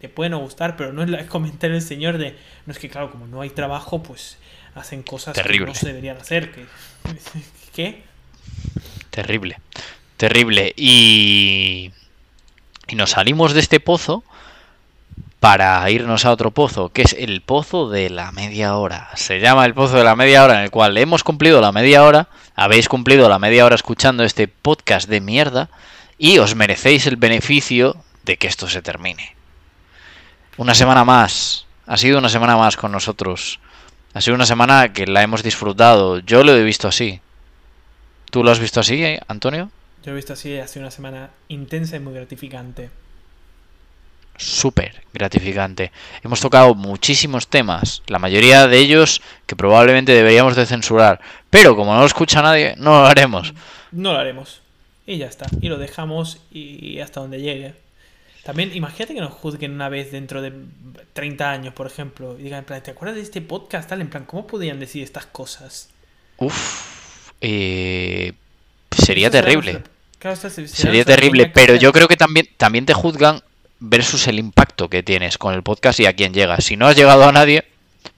te 0.00 0.08
puede 0.08 0.30
no 0.30 0.38
gustar, 0.38 0.76
pero 0.76 0.92
no 0.92 1.02
es 1.02 1.08
el 1.20 1.26
comentario 1.26 1.74
del 1.74 1.86
señor 1.86 2.18
de, 2.18 2.36
no 2.66 2.72
es 2.72 2.78
que 2.78 2.88
claro, 2.88 3.10
como 3.10 3.26
no 3.26 3.40
hay 3.40 3.50
trabajo, 3.50 4.02
pues 4.02 4.38
hacen 4.74 5.02
cosas 5.02 5.34
Terrible. 5.34 5.66
que 5.66 5.72
no 5.72 5.74
se 5.74 5.86
deberían 5.88 6.16
hacer. 6.16 6.52
Que, 6.52 6.66
¿Qué? 7.74 8.02
Terrible. 9.10 9.58
Terrible. 10.16 10.72
Y. 10.76 11.92
Y 12.88 12.94
nos 12.94 13.10
salimos 13.10 13.52
de 13.52 13.60
este 13.60 13.80
pozo 13.80 14.22
para 15.40 15.88
irnos 15.90 16.24
a 16.24 16.32
otro 16.32 16.50
pozo, 16.50 16.90
que 16.90 17.02
es 17.02 17.14
el 17.18 17.42
pozo 17.42 17.90
de 17.90 18.10
la 18.10 18.32
media 18.32 18.76
hora. 18.76 19.10
Se 19.14 19.40
llama 19.40 19.64
el 19.66 19.74
pozo 19.74 19.96
de 19.96 20.04
la 20.04 20.16
media 20.16 20.44
hora, 20.44 20.58
en 20.58 20.64
el 20.64 20.70
cual 20.70 20.96
hemos 20.98 21.22
cumplido 21.24 21.60
la 21.60 21.72
media 21.72 22.04
hora, 22.04 22.28
habéis 22.54 22.88
cumplido 22.88 23.28
la 23.28 23.38
media 23.38 23.64
hora 23.64 23.74
escuchando 23.74 24.24
este 24.24 24.48
podcast 24.48 25.08
de 25.08 25.20
mierda, 25.20 25.68
y 26.18 26.38
os 26.38 26.54
merecéis 26.54 27.06
el 27.06 27.16
beneficio 27.16 27.96
de 28.24 28.38
que 28.38 28.46
esto 28.46 28.68
se 28.68 28.82
termine. 28.82 29.36
Una 30.56 30.74
semana 30.74 31.04
más. 31.04 31.66
Ha 31.86 31.96
sido 31.98 32.18
una 32.18 32.30
semana 32.30 32.56
más 32.56 32.76
con 32.76 32.90
nosotros. 32.90 33.60
Ha 34.14 34.20
sido 34.20 34.34
una 34.34 34.46
semana 34.46 34.92
que 34.92 35.06
la 35.06 35.22
hemos 35.22 35.42
disfrutado. 35.42 36.18
Yo 36.20 36.42
lo 36.42 36.56
he 36.56 36.62
visto 36.62 36.88
así. 36.88 37.20
¿Tú 38.30 38.42
lo 38.42 38.50
has 38.50 38.58
visto 38.58 38.80
así, 38.80 39.18
Antonio? 39.28 39.70
Yo 40.02 40.12
he 40.12 40.14
visto 40.14 40.32
así, 40.32 40.58
ha 40.58 40.66
sido 40.66 40.84
una 40.84 40.90
semana 40.90 41.30
intensa 41.48 41.96
y 41.96 42.00
muy 42.00 42.14
gratificante. 42.14 42.90
Súper 44.38 45.02
gratificante. 45.12 45.92
Hemos 46.22 46.40
tocado 46.40 46.74
muchísimos 46.74 47.48
temas, 47.48 48.02
la 48.06 48.18
mayoría 48.18 48.66
de 48.66 48.78
ellos 48.78 49.22
que 49.46 49.56
probablemente 49.56 50.12
deberíamos 50.12 50.56
de 50.56 50.66
censurar, 50.66 51.20
pero 51.50 51.74
como 51.74 51.94
no 51.94 52.00
lo 52.00 52.06
escucha 52.06 52.42
nadie, 52.42 52.74
no 52.76 52.90
lo 53.00 53.06
haremos. 53.06 53.54
No 53.92 54.12
lo 54.12 54.18
haremos. 54.18 54.60
Y 55.06 55.18
ya 55.18 55.26
está. 55.26 55.46
Y 55.60 55.68
lo 55.68 55.78
dejamos 55.78 56.40
y 56.50 57.00
hasta 57.00 57.20
donde 57.20 57.40
llegue. 57.40 57.86
También, 58.46 58.70
imagínate 58.76 59.12
que 59.12 59.20
nos 59.20 59.32
juzguen 59.32 59.72
una 59.72 59.88
vez 59.88 60.12
dentro 60.12 60.40
de 60.40 60.52
30 61.14 61.50
años, 61.50 61.74
por 61.74 61.88
ejemplo, 61.88 62.36
y 62.38 62.44
digan, 62.44 62.60
en 62.60 62.64
plan, 62.64 62.80
¿te 62.80 62.92
acuerdas 62.92 63.16
de 63.16 63.22
este 63.22 63.40
podcast? 63.40 63.88
Tal, 63.88 64.00
en 64.00 64.08
plan, 64.08 64.24
¿cómo 64.24 64.46
podían 64.46 64.78
decir 64.78 65.02
estas 65.02 65.26
cosas? 65.26 65.88
Uf, 66.36 67.32
eh, 67.40 68.34
sería 68.96 69.32
terrible. 69.32 69.82
Sería 70.20 70.92
nuestra 70.92 71.16
terrible, 71.16 71.50
pero 71.52 71.74
yo 71.74 71.92
creo 71.92 72.06
que 72.06 72.16
también, 72.16 72.46
también 72.56 72.86
te 72.86 72.94
juzgan 72.94 73.42
versus 73.80 74.26
el 74.28 74.38
impacto 74.38 74.88
que 74.88 75.02
tienes 75.02 75.38
con 75.38 75.54
el 75.54 75.62
podcast 75.62 76.00
y 76.00 76.06
a 76.06 76.14
quién 76.14 76.32
llegas. 76.32 76.64
Si 76.64 76.76
no 76.76 76.86
has 76.86 76.96
llegado 76.96 77.28
a 77.28 77.32
nadie, 77.32 77.64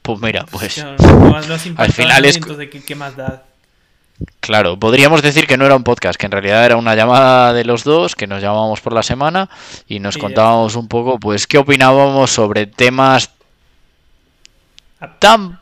pues 0.02 0.20
mira, 0.20 0.46
pues 0.50 0.78
No, 1.00 1.36
has 1.36 1.48
al 1.76 1.92
final 1.92 2.24
es- 2.24 2.36
entonces, 2.36 2.68
¿qué, 2.70 2.82
qué 2.82 2.94
más 2.94 3.16
da? 3.16 3.44
Claro, 4.40 4.76
podríamos 4.78 5.22
decir 5.22 5.46
que 5.46 5.56
no 5.56 5.64
era 5.64 5.76
un 5.76 5.84
podcast, 5.84 6.18
que 6.18 6.26
en 6.26 6.32
realidad 6.32 6.64
era 6.64 6.76
una 6.76 6.96
llamada 6.96 7.52
de 7.52 7.64
los 7.64 7.84
dos, 7.84 8.16
que 8.16 8.26
nos 8.26 8.42
llamábamos 8.42 8.80
por 8.80 8.92
la 8.92 9.04
semana 9.04 9.48
y 9.86 10.00
nos 10.00 10.16
ya 10.16 10.20
contábamos 10.22 10.74
un 10.74 10.88
poco, 10.88 11.20
pues, 11.20 11.46
qué 11.46 11.56
opinábamos 11.58 12.30
sobre 12.32 12.66
temas 12.66 13.30
tan 15.20 15.60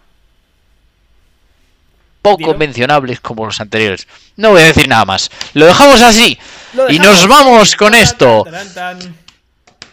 poco 2.23 2.55
mencionables 2.55 3.21
como 3.21 3.45
los 3.45 3.61
anteriores. 3.61 4.09
No 4.37 4.51
voy 4.53 4.63
a 4.63 4.67
decir 4.67 4.89
nada 4.89 5.05
más. 5.05 5.31
Lo 5.55 5.67
dejamos 5.67 6.01
así. 6.01 6.39
Lo 6.75 6.91
Y 6.91 6.99
nos 6.99 7.27
vamos 7.29 7.77
con 7.77 7.95
esto. 7.95 8.45
tan, 8.45 8.73
tan, 8.75 8.99
tan. 8.99 9.17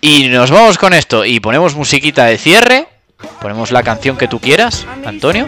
Y 0.05 0.27
nos 0.27 0.51
vamos 0.51 0.77
con 0.77 0.91
esto. 0.91 1.23
Y 1.23 1.39
ponemos 1.39 1.75
musiquita 1.75 2.25
de 2.25 2.37
cierre. 2.37 2.89
Ponemos 3.41 3.71
la 3.71 3.83
canción 3.83 4.17
que 4.17 4.27
tú 4.27 4.37
quieras, 4.37 4.85
Antonio. 5.05 5.47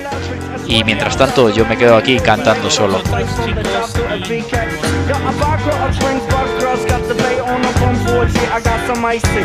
Y 0.65 0.85
mientras 0.85 1.17
tanto 1.17 1.49
yo 1.49 1.65
me 1.65 1.77
quedo 1.77 1.97
aquí 1.97 2.17
cantando 2.21 2.71
solo. 2.71 3.01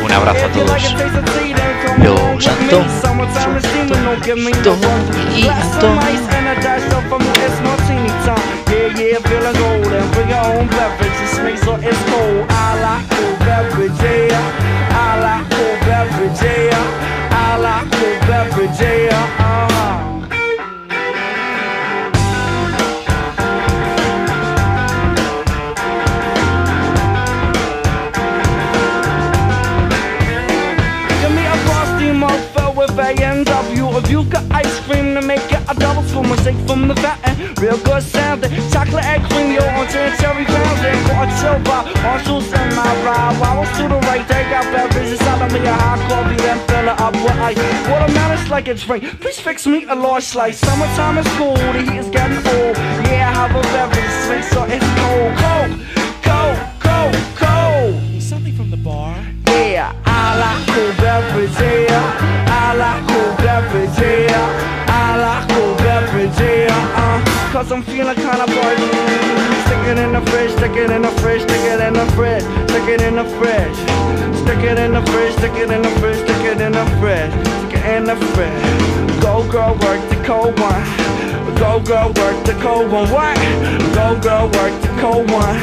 Un 0.00 0.12
abrazo 0.12 0.46
a 0.46 0.52
todos. 0.52 0.94
Los 1.98 2.48
yeah, 5.34 5.70
it 36.20 36.26
a 36.26 36.30
Mistake 36.30 36.66
from 36.66 36.88
the 36.88 36.94
fountain, 36.96 37.40
eh? 37.40 37.54
real 37.60 37.78
good 37.78 38.02
sounding. 38.02 38.50
Chocolate 38.70 39.04
egg 39.04 39.22
cream, 39.30 39.52
yo, 39.52 39.62
on 39.62 39.86
cherry 39.88 40.44
pounding 40.44 41.00
Got 41.06 41.28
a 41.28 41.40
chill 41.40 41.58
bar, 41.64 41.84
Marshalls 42.02 42.46
in 42.52 42.74
my 42.74 42.88
ride. 43.04 43.38
Wobbles 43.40 43.70
to 43.76 43.88
the 43.88 43.98
right, 44.08 44.26
they 44.28 44.42
got 44.50 44.64
beverages 44.72 45.20
Out 45.22 45.42
of 45.42 45.52
me. 45.52 45.60
A 45.66 45.72
hot 45.72 45.98
coffee, 46.08 46.36
then 46.36 46.58
fill 46.68 46.88
it 46.88 47.00
up 47.00 47.14
with 47.14 47.38
ice 47.40 47.58
Watermelon's 47.88 48.50
like 48.50 48.68
a 48.68 48.74
drink, 48.74 49.04
please 49.20 49.40
fix 49.40 49.66
me 49.66 49.84
a 49.84 49.94
large 49.94 50.24
slice. 50.24 50.58
Summertime 50.58 51.18
is 51.18 51.28
cool, 51.36 51.54
the 51.54 51.82
heat 51.82 51.98
is 51.98 52.08
getting 52.08 52.38
old 52.38 52.76
Yeah, 53.06 53.28
I 53.28 53.34
have 53.34 53.50
a 53.50 53.62
beverage, 53.74 54.16
make 54.28 54.44
sure 54.52 54.66
it's 54.68 54.88
cold. 54.98 55.32
Cold, 55.42 55.72
cold, 56.26 56.58
cold, 56.80 57.14
cold. 57.36 58.22
Something 58.22 58.54
from 58.54 58.70
the 58.70 58.76
bar. 58.76 59.16
yeah, 59.46 59.92
I 60.04 60.38
like 60.38 60.66
cool 60.74 60.92
beverage, 61.02 61.56
yeah. 61.60 62.40
I 62.48 62.74
like 62.74 63.08
cool 63.08 63.36
beverage, 63.44 63.98
yeah. 63.98 64.79
I 66.00 66.22
yeah, 66.40 66.72
uh, 66.96 67.52
cause 67.52 67.70
I'm 67.72 67.82
feeling 67.82 68.14
kinda 68.14 68.46
buzzed. 68.46 69.40
Stick 69.66 69.84
it 69.90 69.98
in 69.98 70.12
the 70.12 70.22
fridge, 70.30 70.52
stick 70.52 70.76
it 70.76 70.90
in 70.90 71.02
the 71.02 71.12
fridge, 71.20 71.42
stick 71.42 71.64
it 71.72 71.80
in 71.80 71.92
the 71.92 72.06
fridge, 72.12 72.42
stick 72.68 72.88
it 72.88 73.00
in 73.02 73.16
the 73.16 73.24
fridge. 73.38 74.20
Stick 74.50 74.64
it 74.64 74.78
in 74.78 74.92
the 74.92 75.02
fridge, 75.12 75.32
stick 75.34 75.54
it 75.54 75.70
in 75.70 75.82
the 75.82 75.90
fridge, 76.00 76.16
stick 76.16 76.44
it 76.44 76.60
in 76.60 76.72
the 76.72 76.84
fridge, 76.98 77.30
stick 77.30 77.78
it 77.78 77.96
in 77.96 78.04
the 78.04 78.16
fridge. 78.34 79.22
Go 79.22 79.48
girl, 79.50 79.74
work 79.74 80.02
the 80.10 80.16
cold 80.26 80.58
one. 80.58 80.82
Go 81.56 81.78
girl, 81.80 82.08
work 82.14 82.44
the 82.44 82.54
cold 82.60 82.90
one. 82.90 83.08
What? 83.10 83.36
Go 83.94 84.18
girl, 84.20 84.46
work 84.50 84.74
the 84.82 84.88
cold 85.00 85.30
one. 85.30 85.56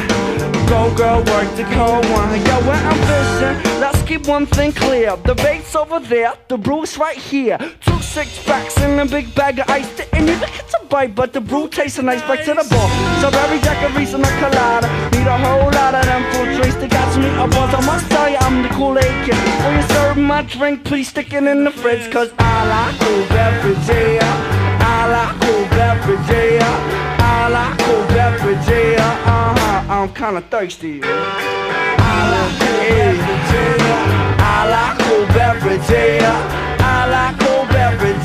Go 0.68 0.94
girl, 0.96 1.18
work 1.18 1.48
the 1.56 1.64
cold 1.74 2.04
one. 2.10 2.30
Yo, 2.46 2.56
when 2.66 2.82
I'm 2.86 3.00
fishing, 3.08 3.80
let's 3.80 4.00
keep 4.02 4.26
one 4.26 4.46
thing 4.46 4.72
clear. 4.72 5.16
The 5.16 5.34
bait's 5.34 5.74
over 5.74 6.00
there, 6.00 6.34
the 6.48 6.56
brew's 6.56 6.96
right 6.96 7.16
here. 7.16 7.58
Two 7.80 7.97
six 8.18 8.44
packs 8.44 8.76
and 8.78 8.98
a 9.00 9.06
big 9.06 9.32
bag 9.34 9.60
of 9.60 9.70
ice. 9.70 9.88
Didn't 9.96 10.28
even 10.28 10.40
get 10.40 10.68
to 10.74 10.80
bite, 10.88 11.14
but 11.14 11.32
the 11.32 11.40
brew 11.40 11.68
tastes 11.68 12.02
nice. 12.02 12.22
Back 12.22 12.40
to 12.46 12.54
the 12.60 12.66
ball. 12.72 12.88
Strawberry 13.18 13.58
daiquiris 13.66 14.14
and 14.14 14.26
a 14.26 14.32
colada. 14.40 14.88
Need 15.12 15.28
a 15.36 15.38
whole 15.44 15.70
lot 15.78 15.94
of 15.94 16.04
them 16.10 16.22
fruit 16.32 16.56
drinks. 16.56 16.76
They 16.80 16.88
got 16.88 17.08
me 17.22 17.28
up 17.42 17.54
once. 17.54 17.74
I 17.74 17.80
must 17.86 18.10
tell 18.10 18.28
you, 18.28 18.38
I'm 18.46 18.62
the 18.64 18.70
Kool-Aid 18.70 19.16
kid. 19.24 19.38
When 19.62 19.74
you 19.78 19.86
serve 19.94 20.16
my 20.16 20.42
drink, 20.42 20.84
please 20.84 21.08
stick 21.08 21.32
it 21.32 21.44
in 21.44 21.62
the 21.62 21.70
fridge. 21.70 22.10
Cause 22.10 22.30
I 22.38 22.54
like 22.72 22.94
cool 23.02 23.22
beverage, 23.34 23.88
yeah. 23.88 24.88
I 24.94 24.98
like 25.14 25.34
cool 25.42 25.64
beverage, 25.78 26.28
yeah. 26.28 27.22
I 27.34 27.48
like 27.56 27.78
cool 27.84 28.04
beverage, 28.16 28.68
yeah. 28.68 29.32
Uh-huh. 29.32 29.94
I'm 29.94 30.12
kinda 30.14 30.42
thirsty. 30.52 31.00
I 31.04 32.20
like 32.34 32.52
cool 32.58 32.78
beverage, 32.90 33.50
yeah. 33.54 34.52
I 34.54 34.58
like 34.74 34.94
cool 35.04 35.24
beverage, 35.36 35.90
yeah. 35.90 36.66
I 36.80 37.06
like 37.16 37.47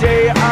day 0.03 0.42